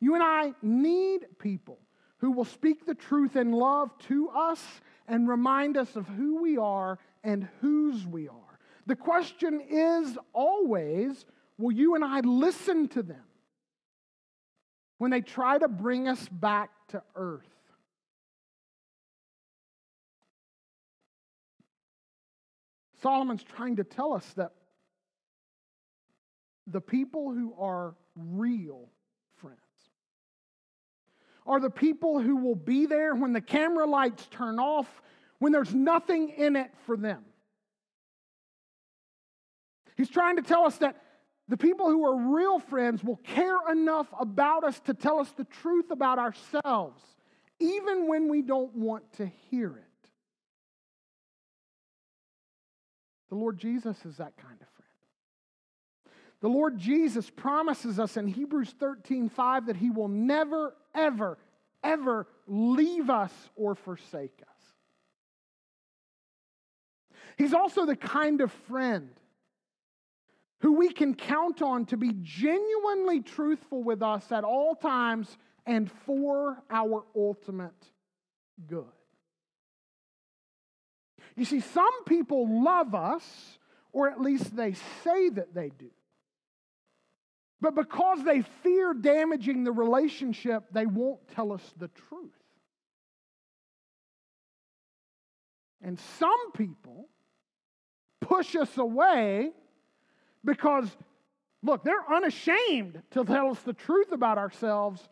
You 0.00 0.14
and 0.14 0.22
I 0.22 0.52
need 0.62 1.26
people 1.38 1.78
who 2.18 2.32
will 2.32 2.44
speak 2.44 2.86
the 2.86 2.94
truth 2.94 3.36
in 3.36 3.52
love 3.52 3.96
to 4.08 4.30
us 4.30 4.62
and 5.06 5.28
remind 5.28 5.76
us 5.76 5.94
of 5.94 6.06
who 6.08 6.40
we 6.40 6.56
are 6.56 6.98
and 7.24 7.48
whose 7.60 8.06
we 8.06 8.28
are. 8.28 8.58
The 8.86 8.96
question 8.96 9.60
is 9.68 10.16
always 10.32 11.24
will 11.58 11.72
you 11.72 11.94
and 11.94 12.04
I 12.04 12.20
listen 12.20 12.88
to 12.88 13.02
them? 13.02 13.24
when 14.98 15.10
they 15.10 15.20
try 15.20 15.58
to 15.58 15.68
bring 15.68 16.08
us 16.08 16.28
back 16.30 16.70
to 16.88 17.02
earth. 17.14 17.42
Solomon's 23.02 23.42
trying 23.42 23.76
to 23.76 23.84
tell 23.84 24.14
us 24.14 24.26
that 24.36 24.52
the 26.66 26.80
people 26.80 27.34
who 27.34 27.54
are 27.58 27.94
real 28.16 28.88
friends 29.36 29.58
are 31.46 31.60
the 31.60 31.68
people 31.68 32.18
who 32.18 32.36
will 32.36 32.54
be 32.54 32.86
there 32.86 33.14
when 33.14 33.34
the 33.34 33.40
camera 33.42 33.84
lights 33.84 34.26
turn 34.30 34.58
off, 34.58 35.02
when 35.44 35.52
there's 35.52 35.74
nothing 35.74 36.30
in 36.30 36.56
it 36.56 36.70
for 36.86 36.96
them. 36.96 37.22
He's 39.94 40.08
trying 40.08 40.36
to 40.36 40.42
tell 40.42 40.64
us 40.64 40.78
that 40.78 40.96
the 41.48 41.58
people 41.58 41.90
who 41.90 42.06
are 42.06 42.34
real 42.34 42.58
friends 42.58 43.04
will 43.04 43.18
care 43.18 43.58
enough 43.70 44.06
about 44.18 44.64
us 44.64 44.80
to 44.86 44.94
tell 44.94 45.18
us 45.18 45.30
the 45.32 45.44
truth 45.44 45.90
about 45.90 46.18
ourselves, 46.18 47.02
even 47.60 48.08
when 48.08 48.30
we 48.30 48.40
don't 48.40 48.74
want 48.74 49.04
to 49.18 49.26
hear 49.50 49.68
it. 49.68 50.08
The 53.28 53.34
Lord 53.34 53.58
Jesus 53.58 54.02
is 54.06 54.16
that 54.16 54.38
kind 54.38 54.56
of 54.62 54.68
friend. 54.68 56.16
The 56.40 56.48
Lord 56.48 56.78
Jesus 56.78 57.28
promises 57.28 58.00
us 58.00 58.16
in 58.16 58.28
Hebrews 58.28 58.74
13 58.80 59.28
5 59.28 59.66
that 59.66 59.76
He 59.76 59.90
will 59.90 60.08
never, 60.08 60.74
ever, 60.94 61.36
ever 61.82 62.28
leave 62.46 63.10
us 63.10 63.32
or 63.56 63.74
forsake 63.74 64.40
us. 64.40 64.53
He's 67.36 67.54
also 67.54 67.86
the 67.86 67.96
kind 67.96 68.40
of 68.40 68.52
friend 68.68 69.10
who 70.60 70.72
we 70.72 70.90
can 70.90 71.14
count 71.14 71.62
on 71.62 71.86
to 71.86 71.96
be 71.96 72.12
genuinely 72.22 73.20
truthful 73.20 73.82
with 73.82 74.02
us 74.02 74.30
at 74.32 74.44
all 74.44 74.74
times 74.74 75.36
and 75.66 75.90
for 76.06 76.62
our 76.70 77.04
ultimate 77.14 77.72
good. 78.66 78.84
You 81.36 81.44
see, 81.44 81.60
some 81.60 82.04
people 82.04 82.62
love 82.62 82.94
us, 82.94 83.58
or 83.92 84.08
at 84.08 84.20
least 84.20 84.54
they 84.54 84.74
say 85.02 85.28
that 85.30 85.54
they 85.54 85.70
do. 85.70 85.90
But 87.60 87.74
because 87.74 88.22
they 88.24 88.42
fear 88.62 88.94
damaging 88.94 89.64
the 89.64 89.72
relationship, 89.72 90.64
they 90.72 90.86
won't 90.86 91.26
tell 91.34 91.52
us 91.52 91.62
the 91.78 91.88
truth. 91.88 92.30
And 95.82 95.98
some 96.18 96.52
people 96.52 97.08
push 98.24 98.56
us 98.56 98.76
away 98.78 99.52
because, 100.44 100.88
look, 101.62 101.84
they're 101.84 102.12
unashamed 102.12 103.02
to 103.10 103.24
tell 103.24 103.50
us 103.50 103.60
the 103.60 103.72
truth 103.72 104.12
about 104.12 104.38
ourselves, 104.38 105.06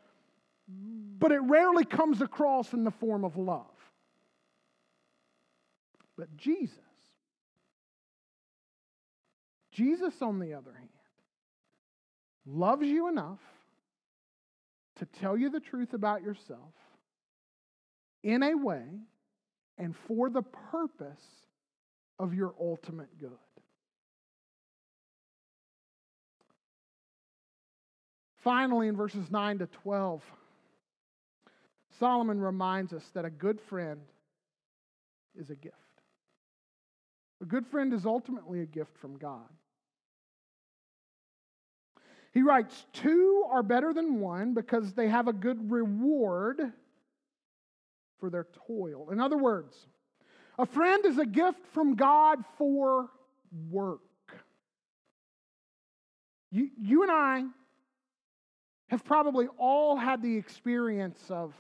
but 1.19 1.33
it 1.33 1.41
rarely 1.41 1.85
comes 1.85 2.21
across 2.23 2.73
in 2.73 2.85
the 2.85 2.91
form 2.91 3.25
of 3.25 3.37
love. 3.37 3.67
But 6.17 6.37
Jesus, 6.37 6.79
Jesus, 9.71 10.15
on 10.21 10.39
the 10.39 10.55
other 10.55 10.73
hand, 10.73 10.89
loves 12.47 12.87
you 12.87 13.09
enough 13.09 13.41
to 14.97 15.07
tell 15.07 15.37
you 15.37 15.51
the 15.51 15.61
truth 15.61 15.95
about 15.95 16.23
yourself 16.23 16.75
in 18.23 18.43
a 18.43 18.55
way 18.55 18.85
and 19.79 19.97
for 19.97 20.31
the 20.31 20.43
purpose 20.43 21.42
of 22.19 22.35
your 22.35 22.55
ultimate 22.61 23.19
good. 23.19 23.31
Finally, 28.43 28.89
in 28.89 28.97
verses 28.97 29.31
9 29.31 29.59
to 29.59 29.67
12, 29.67 30.23
Solomon 31.99 32.41
reminds 32.41 32.93
us 32.93 33.05
that 33.15 33.25
a 33.25 33.31
good 33.31 33.61
friend 33.61 34.01
is 35.39 35.51
a 35.51 35.55
gift. 35.55 35.77
A 37.41 37.45
good 37.45 37.67
friend 37.67 37.93
is 37.93 38.05
ultimately 38.05 38.61
a 38.61 38.67
gift 38.67 38.97
from 38.99 39.17
God. 39.17 39.49
He 42.33 42.43
writes, 42.43 42.87
Two 42.93 43.45
are 43.49 43.63
better 43.63 43.93
than 43.93 44.21
one 44.21 44.55
because 44.55 44.95
they 44.95 45.09
have 45.09 45.29
a 45.29 45.33
good 45.33 45.71
reward 45.71 46.73
for 48.19 48.31
their 48.31 48.47
toil. 48.67 49.11
In 49.11 49.21
other 49.21 49.37
words, 49.37 49.77
a 50.63 50.67
friend 50.67 51.05
is 51.05 51.19
a 51.19 51.27
gift 51.27 51.67
from 51.73 51.97
God 51.97 52.39
for 52.57 53.11
work. 53.69 54.01
You, 56.53 56.71
you 56.81 57.03
and 57.03 57.11
I 57.11 57.45
have 58.89 59.05
probably 59.05 59.49
all 59.59 59.97
had 59.97 60.23
the 60.23 60.37
experience 60.37 61.21
of 61.31 61.53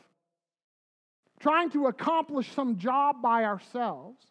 trying 1.40 1.70
to 1.70 1.88
accomplish 1.88 2.52
some 2.52 2.78
job 2.78 3.20
by 3.20 3.42
ourselves 3.42 4.24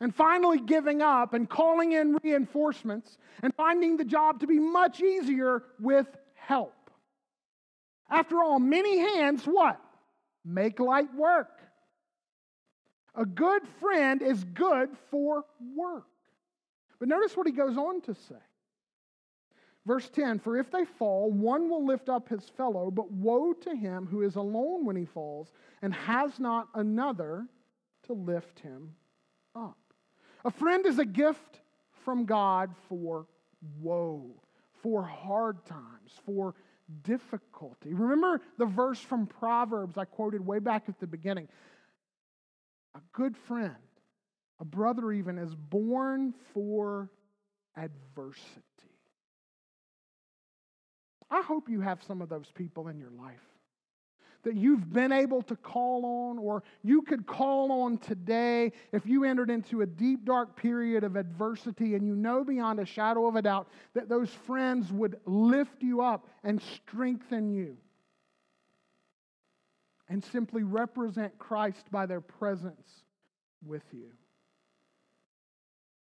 and 0.00 0.14
finally 0.14 0.60
giving 0.60 1.02
up 1.02 1.34
and 1.34 1.50
calling 1.50 1.92
in 1.92 2.16
reinforcements 2.22 3.18
and 3.42 3.54
finding 3.56 3.98
the 3.98 4.04
job 4.04 4.40
to 4.40 4.46
be 4.46 4.58
much 4.58 5.02
easier 5.02 5.64
with 5.78 6.06
help. 6.34 6.72
After 8.08 8.42
all, 8.42 8.58
many 8.58 8.98
hands, 8.98 9.44
what? 9.44 9.78
Make 10.46 10.80
light 10.80 11.14
work. 11.14 11.57
A 13.18 13.26
good 13.26 13.62
friend 13.80 14.22
is 14.22 14.44
good 14.44 14.90
for 15.10 15.44
work. 15.74 16.06
But 17.00 17.08
notice 17.08 17.36
what 17.36 17.48
he 17.48 17.52
goes 17.52 17.76
on 17.76 18.00
to 18.02 18.14
say. 18.14 18.36
Verse 19.84 20.08
10 20.08 20.38
For 20.38 20.56
if 20.56 20.70
they 20.70 20.84
fall, 20.84 21.32
one 21.32 21.68
will 21.68 21.84
lift 21.84 22.08
up 22.08 22.28
his 22.28 22.48
fellow, 22.56 22.92
but 22.92 23.10
woe 23.10 23.52
to 23.54 23.74
him 23.74 24.06
who 24.06 24.22
is 24.22 24.36
alone 24.36 24.84
when 24.84 24.94
he 24.94 25.04
falls 25.04 25.52
and 25.82 25.92
has 25.92 26.38
not 26.38 26.68
another 26.74 27.46
to 28.04 28.12
lift 28.12 28.60
him 28.60 28.94
up. 29.56 29.78
A 30.44 30.50
friend 30.50 30.86
is 30.86 31.00
a 31.00 31.04
gift 31.04 31.60
from 32.04 32.24
God 32.24 32.70
for 32.88 33.26
woe, 33.80 34.30
for 34.80 35.02
hard 35.02 35.64
times, 35.66 36.12
for 36.24 36.54
difficulty. 37.02 37.92
Remember 37.94 38.40
the 38.58 38.66
verse 38.66 39.00
from 39.00 39.26
Proverbs 39.26 39.98
I 39.98 40.04
quoted 40.04 40.46
way 40.46 40.58
back 40.58 40.84
at 40.88 41.00
the 41.00 41.06
beginning. 41.06 41.48
A 42.98 43.00
good 43.12 43.36
friend, 43.36 43.76
a 44.58 44.64
brother 44.64 45.12
even, 45.12 45.38
is 45.38 45.54
born 45.54 46.34
for 46.52 47.08
adversity. 47.76 48.64
I 51.30 51.42
hope 51.42 51.68
you 51.68 51.80
have 51.80 52.02
some 52.02 52.20
of 52.20 52.28
those 52.28 52.50
people 52.52 52.88
in 52.88 52.98
your 52.98 53.12
life 53.12 53.38
that 54.42 54.56
you've 54.56 54.92
been 54.92 55.12
able 55.12 55.42
to 55.42 55.54
call 55.54 56.04
on, 56.04 56.38
or 56.38 56.64
you 56.82 57.02
could 57.02 57.24
call 57.24 57.70
on 57.70 57.98
today 57.98 58.72
if 58.92 59.06
you 59.06 59.24
entered 59.24 59.50
into 59.50 59.82
a 59.82 59.86
deep, 59.86 60.24
dark 60.24 60.56
period 60.56 61.04
of 61.04 61.14
adversity 61.14 61.94
and 61.94 62.04
you 62.04 62.16
know 62.16 62.42
beyond 62.42 62.80
a 62.80 62.84
shadow 62.84 63.26
of 63.26 63.36
a 63.36 63.42
doubt 63.42 63.68
that 63.94 64.08
those 64.08 64.30
friends 64.30 64.90
would 64.90 65.20
lift 65.24 65.82
you 65.82 66.00
up 66.00 66.26
and 66.42 66.60
strengthen 66.62 67.52
you 67.52 67.76
and 70.08 70.24
simply 70.24 70.62
represent 70.62 71.38
Christ 71.38 71.90
by 71.90 72.06
their 72.06 72.20
presence 72.20 73.04
with 73.64 73.82
you. 73.92 74.10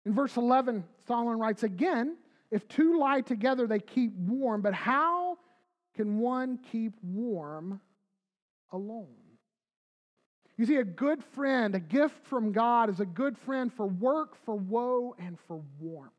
In 0.05 0.13
verse 0.13 0.35
11, 0.35 0.83
Solomon 1.07 1.39
writes 1.39 1.63
again, 1.63 2.17
if 2.51 2.67
two 2.67 2.99
lie 2.99 3.21
together, 3.21 3.65
they 3.65 3.79
keep 3.79 4.13
warm, 4.15 4.61
but 4.61 4.73
how 4.73 5.37
can 5.95 6.19
one 6.19 6.59
keep 6.71 6.93
warm 7.01 7.79
alone? 8.71 9.07
You 10.57 10.65
see, 10.65 10.75
a 10.75 10.83
good 10.83 11.23
friend, 11.23 11.73
a 11.73 11.79
gift 11.79 12.27
from 12.27 12.51
God, 12.51 12.89
is 12.89 12.99
a 12.99 13.05
good 13.05 13.37
friend 13.37 13.73
for 13.73 13.87
work, 13.87 14.35
for 14.45 14.55
woe, 14.55 15.15
and 15.17 15.39
for 15.47 15.61
warmth. 15.79 16.11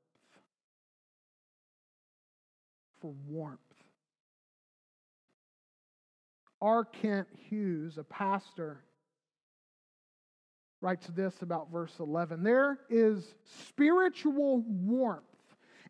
For 3.00 3.12
warmth. 3.28 3.60
R. 6.64 6.86
Kent 6.86 7.28
Hughes, 7.50 7.98
a 7.98 8.04
pastor, 8.04 8.80
writes 10.80 11.06
this 11.08 11.42
about 11.42 11.70
verse 11.70 11.92
11 12.00 12.42
There 12.42 12.78
is 12.88 13.34
spiritual 13.68 14.64
warmth 14.66 15.22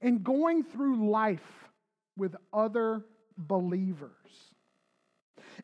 in 0.03 0.25
going 0.25 0.65
through 0.65 1.09
life 1.09 1.69
with 2.17 2.35
other 2.53 3.05
believers. 3.39 4.11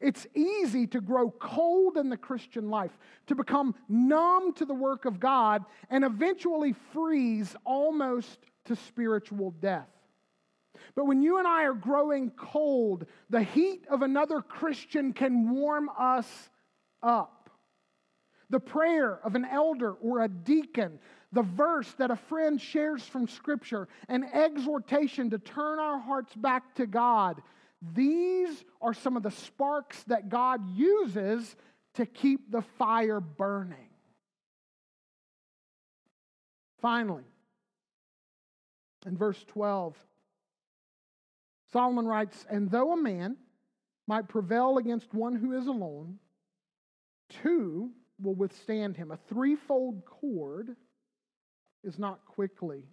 It's 0.01 0.29
easy 0.37 0.87
to 0.87 1.01
grow 1.01 1.33
cold 1.33 1.97
in 1.97 2.09
the 2.09 2.17
Christian 2.17 2.71
life, 2.71 2.97
to 3.27 3.35
become 3.35 3.75
numb 3.89 4.53
to 4.55 4.65
the 4.65 4.75
work 4.75 5.07
of 5.07 5.19
God, 5.19 5.65
and 5.91 6.05
eventually 6.05 6.73
freeze 6.93 7.57
almost 7.65 8.39
to 8.67 8.77
spiritual 8.77 9.51
death. 9.61 9.89
But 10.95 11.07
when 11.07 11.23
you 11.23 11.39
and 11.39 11.47
I 11.47 11.65
are 11.65 11.75
growing 11.75 12.31
cold, 12.31 13.07
the 13.29 13.43
heat 13.43 13.87
of 13.91 14.03
another 14.03 14.41
Christian 14.41 15.13
can 15.13 15.51
warm 15.51 15.91
us 15.99 16.51
up. 17.03 17.51
The 18.51 18.61
prayer 18.61 19.21
of 19.25 19.35
an 19.37 19.45
elder 19.45 19.93
or 19.93 20.23
a 20.23 20.29
deacon 20.29 20.99
the 21.33 21.43
verse 21.43 21.93
that 21.99 22.11
a 22.11 22.17
friend 22.17 22.61
shares 22.61 23.03
from 23.05 23.29
Scripture, 23.29 23.89
an 24.09 24.25
exhortation 24.25 25.31
to 25.31 25.39
turn 25.39 25.79
our 25.79 25.99
hearts 25.99 26.35
back 26.35 26.75
to 26.77 26.87
God. 26.87 27.41
These 27.95 28.65
are 28.83 28.93
some 28.93 29.17
of 29.17 29.23
the 29.23 29.31
sparks 29.31 30.03
that 30.05 30.29
God 30.29 30.61
uses 30.77 31.55
to 31.95 32.07
keep 32.07 32.51
the 32.51 32.63
fire 32.79 33.21
burning. 33.21 33.89
Finally, 36.81 37.25
in 39.07 39.17
verse 39.17 39.43
12, 39.49 39.97
Solomon 41.73 42.07
writes, 42.07 42.47
And 42.51 42.71
though 42.71 42.93
a 42.93 42.97
man 42.97 43.37
might 44.07 44.29
prevail 44.29 44.79
against 44.79 45.15
one 45.15 45.35
who 45.35 45.53
is 45.53 45.67
alone, 45.67 46.19
two 47.29 47.91
will 48.21 48.35
withstand 48.35 48.97
him. 48.97 49.11
A 49.11 49.19
threefold 49.29 50.05
cord 50.05 50.77
is 51.85 51.99
not 51.99 52.25
quickly 52.27 52.85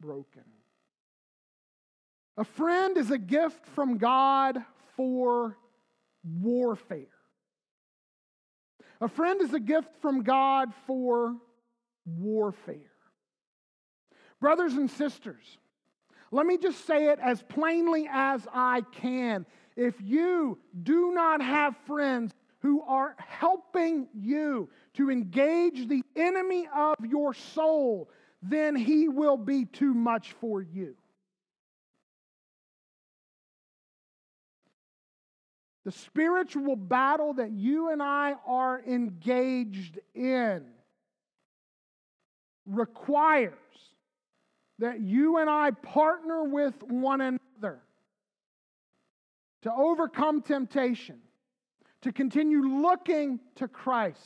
broken. 0.00 0.44
A 2.36 2.44
friend 2.44 2.96
is 2.96 3.10
a 3.10 3.18
gift 3.18 3.66
from 3.66 3.98
God 3.98 4.58
for 4.96 5.58
warfare. 6.24 7.06
A 9.00 9.08
friend 9.08 9.40
is 9.40 9.52
a 9.52 9.60
gift 9.60 9.90
from 10.00 10.22
God 10.22 10.72
for 10.86 11.36
warfare. 12.06 12.76
Brothers 14.40 14.74
and 14.74 14.90
sisters, 14.90 15.58
let 16.30 16.46
me 16.46 16.58
just 16.58 16.86
say 16.86 17.08
it 17.08 17.18
as 17.20 17.42
plainly 17.42 18.08
as 18.10 18.46
I 18.52 18.82
can. 18.92 19.46
If 19.76 19.94
you 20.00 20.58
do 20.82 21.12
not 21.12 21.42
have 21.42 21.76
friends 21.86 22.32
who 22.60 22.82
are 22.82 23.16
helping 23.18 24.06
you 24.14 24.68
to 24.94 25.10
engage 25.10 25.88
the 25.88 26.02
enemy 26.14 26.68
of 26.74 26.96
your 27.04 27.34
soul, 27.34 28.10
then 28.42 28.76
he 28.76 29.08
will 29.08 29.36
be 29.36 29.64
too 29.64 29.94
much 29.94 30.32
for 30.40 30.62
you. 30.62 30.94
The 35.84 35.92
spiritual 35.92 36.76
battle 36.76 37.34
that 37.34 37.50
you 37.50 37.90
and 37.90 38.02
I 38.02 38.34
are 38.46 38.80
engaged 38.86 39.98
in 40.14 40.66
requires 42.66 43.54
that 44.80 45.00
you 45.00 45.36
and 45.36 45.48
I 45.48 45.70
partner 45.70 46.42
with 46.44 46.82
one 46.82 47.20
another 47.20 47.80
to 49.62 49.72
overcome 49.72 50.40
temptation, 50.40 51.18
to 52.00 52.12
continue 52.12 52.62
looking 52.62 53.40
to 53.56 53.68
Christ, 53.68 54.18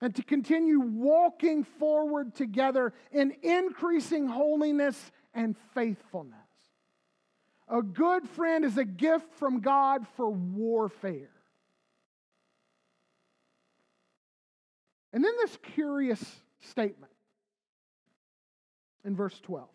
and 0.00 0.14
to 0.14 0.22
continue 0.22 0.80
walking 0.80 1.64
forward 1.64 2.34
together 2.34 2.92
in 3.10 3.34
increasing 3.42 4.28
holiness 4.28 5.10
and 5.34 5.56
faithfulness. 5.74 6.38
A 7.66 7.82
good 7.82 8.28
friend 8.28 8.64
is 8.64 8.78
a 8.78 8.84
gift 8.84 9.32
from 9.34 9.60
God 9.60 10.06
for 10.16 10.30
warfare. 10.30 11.30
And 15.12 15.24
then 15.24 15.32
this 15.40 15.58
curious 15.74 16.22
statement 16.60 17.13
in 19.04 19.16
verse 19.16 19.38
12. 19.40 19.68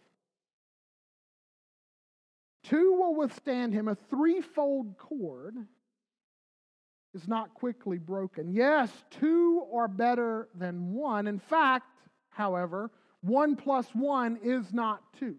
Two 2.63 2.93
will 2.93 3.15
withstand 3.15 3.73
him. 3.73 3.87
A 3.87 3.95
threefold 4.09 4.97
cord 4.97 5.55
is 7.15 7.27
not 7.27 7.53
quickly 7.53 7.97
broken. 7.97 8.51
Yes, 8.51 8.91
two 9.09 9.63
are 9.73 9.87
better 9.87 10.47
than 10.55 10.93
one. 10.93 11.27
In 11.27 11.39
fact, 11.39 11.87
however, 12.29 12.91
one 13.21 13.55
plus 13.55 13.87
one 13.93 14.39
is 14.43 14.71
not 14.71 15.01
two. 15.19 15.35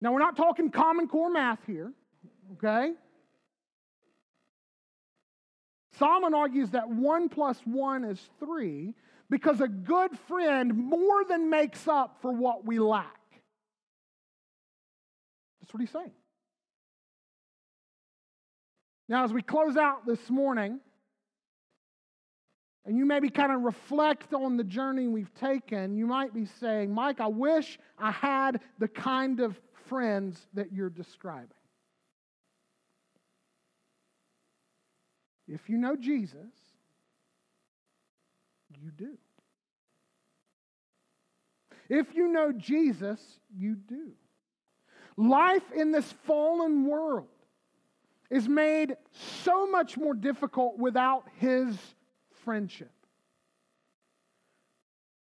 Now, 0.00 0.12
we're 0.12 0.18
not 0.18 0.36
talking 0.36 0.70
common 0.70 1.08
core 1.08 1.30
math 1.30 1.60
here, 1.66 1.92
okay? 2.54 2.92
Solomon 5.98 6.34
argues 6.34 6.70
that 6.70 6.88
one 6.88 7.28
plus 7.28 7.58
one 7.64 8.04
is 8.04 8.20
three 8.38 8.94
because 9.30 9.60
a 9.60 9.68
good 9.68 10.16
friend 10.28 10.74
more 10.74 11.24
than 11.24 11.50
makes 11.50 11.88
up 11.88 12.18
for 12.22 12.32
what 12.32 12.64
we 12.64 12.78
lack. 12.78 13.20
That's 15.60 15.74
what 15.74 15.80
he's 15.80 15.90
saying. 15.90 16.12
Now, 19.08 19.24
as 19.24 19.32
we 19.32 19.42
close 19.42 19.76
out 19.76 20.06
this 20.06 20.30
morning, 20.30 20.80
and 22.84 22.96
you 22.96 23.04
maybe 23.04 23.28
kind 23.28 23.52
of 23.52 23.62
reflect 23.62 24.32
on 24.32 24.56
the 24.56 24.64
journey 24.64 25.08
we've 25.08 25.34
taken, 25.34 25.96
you 25.96 26.06
might 26.06 26.32
be 26.32 26.46
saying, 26.60 26.92
Mike, 26.92 27.20
I 27.20 27.26
wish 27.26 27.78
I 27.98 28.12
had 28.12 28.60
the 28.78 28.86
kind 28.86 29.40
of 29.40 29.60
friends 29.88 30.46
that 30.54 30.72
you're 30.72 30.90
describing. 30.90 31.50
If 35.48 35.68
you 35.68 35.78
know 35.78 35.96
Jesus, 35.96 36.52
you 38.82 38.90
do. 38.90 39.18
If 41.88 42.14
you 42.14 42.28
know 42.28 42.52
Jesus, 42.52 43.20
you 43.56 43.74
do. 43.74 44.12
Life 45.16 45.70
in 45.74 45.92
this 45.92 46.12
fallen 46.24 46.86
world 46.86 47.28
is 48.30 48.48
made 48.48 48.96
so 49.44 49.70
much 49.70 49.96
more 49.96 50.14
difficult 50.14 50.78
without 50.78 51.24
his 51.38 51.76
friendship. 52.44 52.90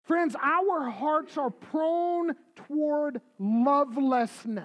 Friends, 0.03 0.37
our 0.43 0.91
hearts 0.91 1.39
are 1.39 1.51
prone 1.51 2.35
toward 2.57 3.21
lovelessness. 3.39 4.65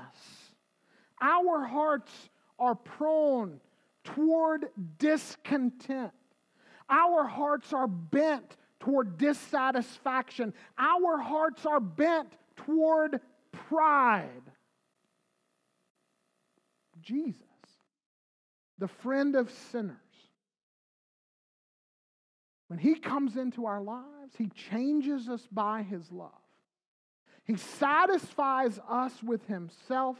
Our 1.21 1.63
hearts 1.65 2.11
are 2.59 2.75
prone 2.75 3.59
toward 4.03 4.67
discontent. 4.97 6.11
Our 6.89 7.25
hearts 7.25 7.73
are 7.73 7.87
bent 7.87 8.57
toward 8.85 9.17
dissatisfaction. 9.17 10.53
Our 10.77 11.17
hearts 11.17 11.65
are 11.65 11.79
bent 11.79 12.31
toward 12.55 13.19
pride. 13.51 14.29
Jesus 17.01 17.41
the 18.77 18.87
friend 18.87 19.35
of 19.35 19.51
sinners. 19.71 19.95
When 22.67 22.79
he 22.79 22.95
comes 22.95 23.37
into 23.37 23.65
our 23.65 23.81
lives, 23.81 24.35
he 24.37 24.49
changes 24.49 25.29
us 25.29 25.47
by 25.51 25.83
his 25.83 26.11
love. 26.11 26.31
He 27.45 27.57
satisfies 27.57 28.79
us 28.89 29.13
with 29.21 29.45
himself, 29.45 30.17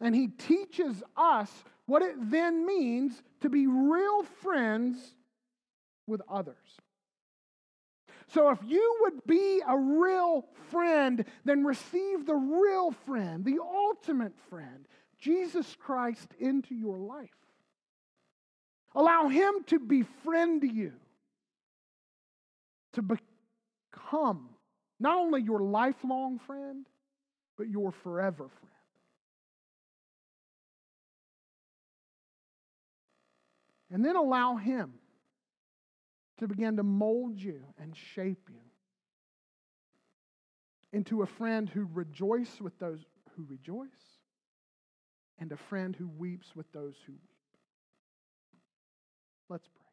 and 0.00 0.14
he 0.14 0.26
teaches 0.26 1.02
us 1.16 1.50
what 1.86 2.02
it 2.02 2.16
then 2.18 2.66
means 2.66 3.22
to 3.42 3.48
be 3.48 3.66
real 3.66 4.24
friends 4.42 5.14
with 6.06 6.20
others. 6.28 6.56
So, 8.34 8.50
if 8.50 8.58
you 8.66 8.96
would 9.02 9.24
be 9.28 9.62
a 9.66 9.78
real 9.78 10.44
friend, 10.72 11.24
then 11.44 11.62
receive 11.62 12.26
the 12.26 12.34
real 12.34 12.90
friend, 12.90 13.44
the 13.44 13.60
ultimate 13.62 14.32
friend, 14.50 14.88
Jesus 15.20 15.76
Christ, 15.78 16.26
into 16.40 16.74
your 16.74 16.98
life. 16.98 17.30
Allow 18.96 19.28
Him 19.28 19.62
to 19.68 19.78
befriend 19.78 20.64
you, 20.64 20.94
to 22.94 23.02
become 23.02 24.48
not 24.98 25.16
only 25.16 25.40
your 25.40 25.60
lifelong 25.60 26.40
friend, 26.40 26.86
but 27.56 27.68
your 27.68 27.92
forever 27.92 28.48
friend. 28.48 28.70
And 33.92 34.04
then 34.04 34.16
allow 34.16 34.56
Him 34.56 34.94
to 36.38 36.48
begin 36.48 36.76
to 36.76 36.82
mold 36.82 37.40
you 37.40 37.62
and 37.80 37.96
shape 37.96 38.48
you 38.50 38.60
into 40.92 41.22
a 41.22 41.26
friend 41.26 41.68
who 41.68 41.88
rejoices 41.92 42.60
with 42.60 42.78
those 42.78 43.00
who 43.36 43.44
rejoice 43.48 43.88
and 45.38 45.50
a 45.52 45.56
friend 45.56 45.96
who 45.96 46.08
weeps 46.16 46.54
with 46.54 46.70
those 46.72 46.94
who 47.06 47.12
weep. 47.12 47.20
Let's 49.48 49.68
pray. 49.68 49.84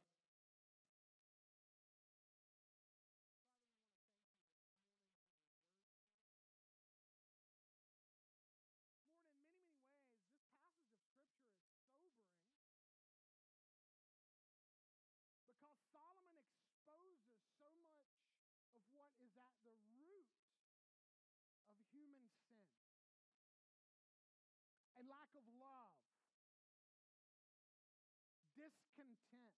discontent, 28.62 29.58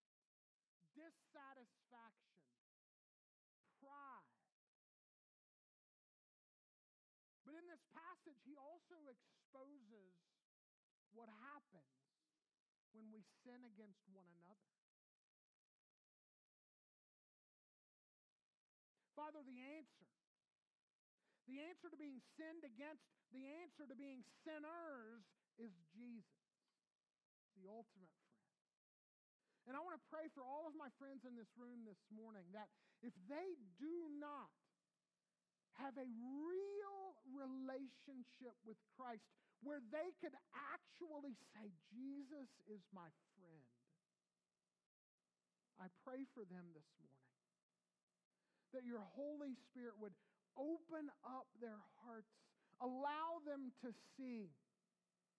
dissatisfaction, 0.96 2.48
pride. 3.84 4.32
But 7.44 7.60
in 7.60 7.68
this 7.68 7.84
passage, 7.92 8.40
he 8.48 8.53
also 8.64 8.98
exposes 9.12 10.16
what 11.12 11.28
happens 11.44 11.94
when 12.96 13.12
we 13.12 13.22
sin 13.44 13.60
against 13.68 14.00
one 14.10 14.26
another. 14.40 14.72
Father, 19.14 19.46
the 19.46 19.62
answer, 19.78 20.10
the 21.46 21.62
answer 21.62 21.92
to 21.92 21.98
being 22.00 22.18
sinned 22.34 22.66
against, 22.66 23.06
the 23.30 23.46
answer 23.62 23.86
to 23.86 23.94
being 23.94 24.26
sinners 24.42 25.22
is 25.62 25.70
Jesus, 25.94 26.50
the 27.54 27.70
ultimate 27.70 28.10
friend. 28.10 28.50
and 29.70 29.78
I 29.78 29.82
want 29.86 29.96
to 29.96 30.06
pray 30.10 30.28
for 30.34 30.42
all 30.42 30.66
of 30.66 30.74
my 30.74 30.90
friends 30.98 31.24
in 31.30 31.38
this 31.38 31.54
room 31.54 31.86
this 31.86 32.02
morning 32.10 32.50
that 32.58 32.74
if 33.06 33.14
they 33.30 33.54
do 33.78 34.10
not 34.18 34.50
have 35.82 35.96
a 35.98 36.08
real 36.08 37.02
relationship 37.34 38.54
with 38.68 38.78
Christ 38.98 39.26
where 39.64 39.80
they 39.90 40.12
could 40.20 40.36
actually 40.54 41.34
say, 41.56 41.72
Jesus 41.90 42.50
is 42.68 42.84
my 42.92 43.08
friend, 43.34 43.68
I 45.80 45.88
pray 46.04 46.28
for 46.36 46.44
them 46.46 46.68
this 46.76 46.90
morning 47.00 47.14
that 48.76 48.84
your 48.84 49.06
Holy 49.14 49.54
Spirit 49.70 49.94
would 50.02 50.14
open 50.58 51.10
up 51.24 51.46
their 51.62 51.80
hearts, 52.02 52.30
allow 52.82 53.42
them 53.46 53.70
to 53.86 53.94
see 54.18 54.50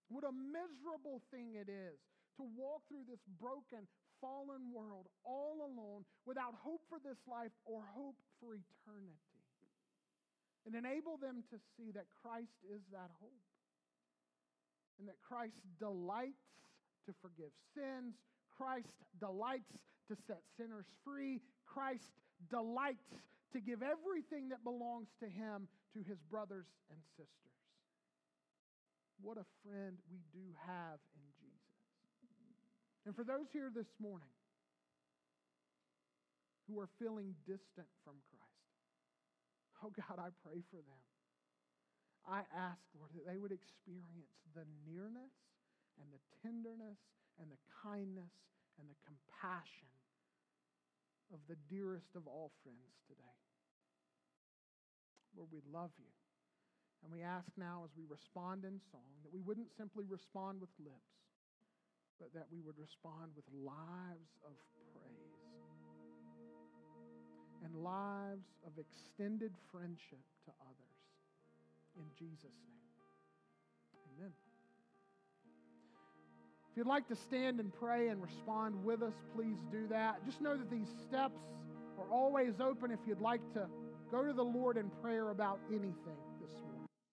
what 0.09 0.23
a 0.23 0.33
miserable 0.33 1.23
thing 1.31 1.59
it 1.59 1.67
is 1.67 1.99
to 2.39 2.47
walk 2.55 2.83
through 2.87 3.07
this 3.07 3.23
broken, 3.39 3.87
fallen 4.21 4.71
world 4.71 5.07
all 5.25 5.67
alone, 5.67 6.07
without 6.27 6.55
hope 6.63 6.83
for 6.89 6.99
this 7.03 7.19
life 7.27 7.55
or 7.67 7.83
hope 7.95 8.19
for 8.41 8.55
eternity. 8.55 9.34
And 10.67 10.75
enable 10.75 11.17
them 11.21 11.45
to 11.53 11.57
see 11.77 11.93
that 11.93 12.09
Christ 12.23 12.57
is 12.65 12.81
that 12.93 13.11
hope. 13.21 13.45
And 14.99 15.09
that 15.09 15.21
Christ 15.21 15.61
delights 15.79 16.49
to 17.07 17.13
forgive 17.21 17.53
sins. 17.75 18.15
Christ 18.57 18.89
delights 19.21 19.77
to 20.09 20.17
set 20.27 20.41
sinners 20.57 20.87
free. 21.05 21.41
Christ 21.67 22.17
delights 22.51 23.13
to 23.53 23.61
give 23.61 23.83
everything 23.83 24.49
that 24.51 24.65
belongs 24.65 25.09
to 25.21 25.29
him 25.29 25.69
to 25.95 26.03
his 26.03 26.19
brothers 26.31 26.67
and 26.91 26.99
sisters. 27.17 27.45
What 29.23 29.39
a 29.39 29.47
friend 29.63 29.97
we 30.11 30.21
do 30.33 30.45
have 30.67 30.99
in 31.17 31.27
Jesus. 31.41 31.55
And 33.07 33.15
for 33.15 33.25
those 33.25 33.47
here 33.53 33.71
this 33.75 33.89
morning 34.01 34.33
who 36.69 36.81
are 36.81 36.89
feeling 36.99 37.35
distant 37.47 37.89
from 38.05 38.15
Christ, 38.33 38.44
oh 39.85 39.93
God, 39.93 40.17
I 40.17 40.33
pray 40.41 40.65
for 40.73 40.81
them. 40.81 41.05
I 42.25 42.49
ask, 42.57 42.81
Lord, 42.97 43.13
that 43.13 43.29
they 43.29 43.37
would 43.37 43.53
experience 43.53 44.33
the 44.57 44.65
nearness 44.89 45.37
and 46.01 46.09
the 46.09 46.23
tenderness 46.41 46.97
and 47.37 47.53
the 47.53 47.61
kindness 47.85 48.33
and 48.81 48.89
the 48.89 48.97
compassion 49.05 49.93
of 51.29 51.45
the 51.45 51.61
dearest 51.69 52.17
of 52.17 52.25
all 52.25 52.49
friends 52.65 52.97
today. 53.05 53.39
Lord, 55.37 55.53
we 55.53 55.61
love 55.69 55.93
you. 56.01 56.09
And 57.05 57.13
we 57.13 57.21
ask 57.21 57.53
now 57.61 57.85
as 57.85 57.93
we 57.93 58.09
respond 58.09 58.65
in 58.65 58.81
song 58.89 59.13
that 59.29 59.35
we 59.35 59.45
wouldn't 59.45 59.69
simply 59.77 60.09
respond 60.09 60.65
with 60.65 60.73
lips, 60.81 61.21
but 62.17 62.33
that 62.33 62.49
we 62.49 62.65
would 62.65 62.81
respond 62.81 63.37
with 63.37 63.45
lives 63.53 64.33
of 64.41 64.57
praise 64.73 64.94
and 67.65 67.75
lives 67.83 68.47
of 68.67 68.73
extended 68.79 69.53
friendship 69.73 70.21
to 70.45 70.53
others. 70.63 70.85
In 71.97 72.05
Jesus' 72.19 72.43
name, 72.43 74.19
amen. 74.19 74.33
If 76.71 76.77
you'd 76.77 76.87
like 76.87 77.07
to 77.09 77.17
stand 77.17 77.61
and 77.61 77.73
pray 77.73 78.09
and 78.09 78.21
respond 78.21 78.85
with 78.85 79.03
us, 79.03 79.15
please 79.35 79.59
do 79.71 79.87
that. 79.89 80.25
Just 80.27 80.41
know 80.41 80.57
that 80.57 80.71
these 80.71 80.89
steps 81.07 81.41
are 81.99 82.11
always 82.13 82.55
open 82.61 82.91
if 82.91 82.99
you'd 83.07 83.21
like 83.21 83.41
to 83.55 83.67
go 84.11 84.25
to 84.25 84.33
the 84.33 84.45
Lord 84.45 84.77
in 84.77 84.91
prayer 85.01 85.31
about 85.31 85.61
anything. 85.71 86.19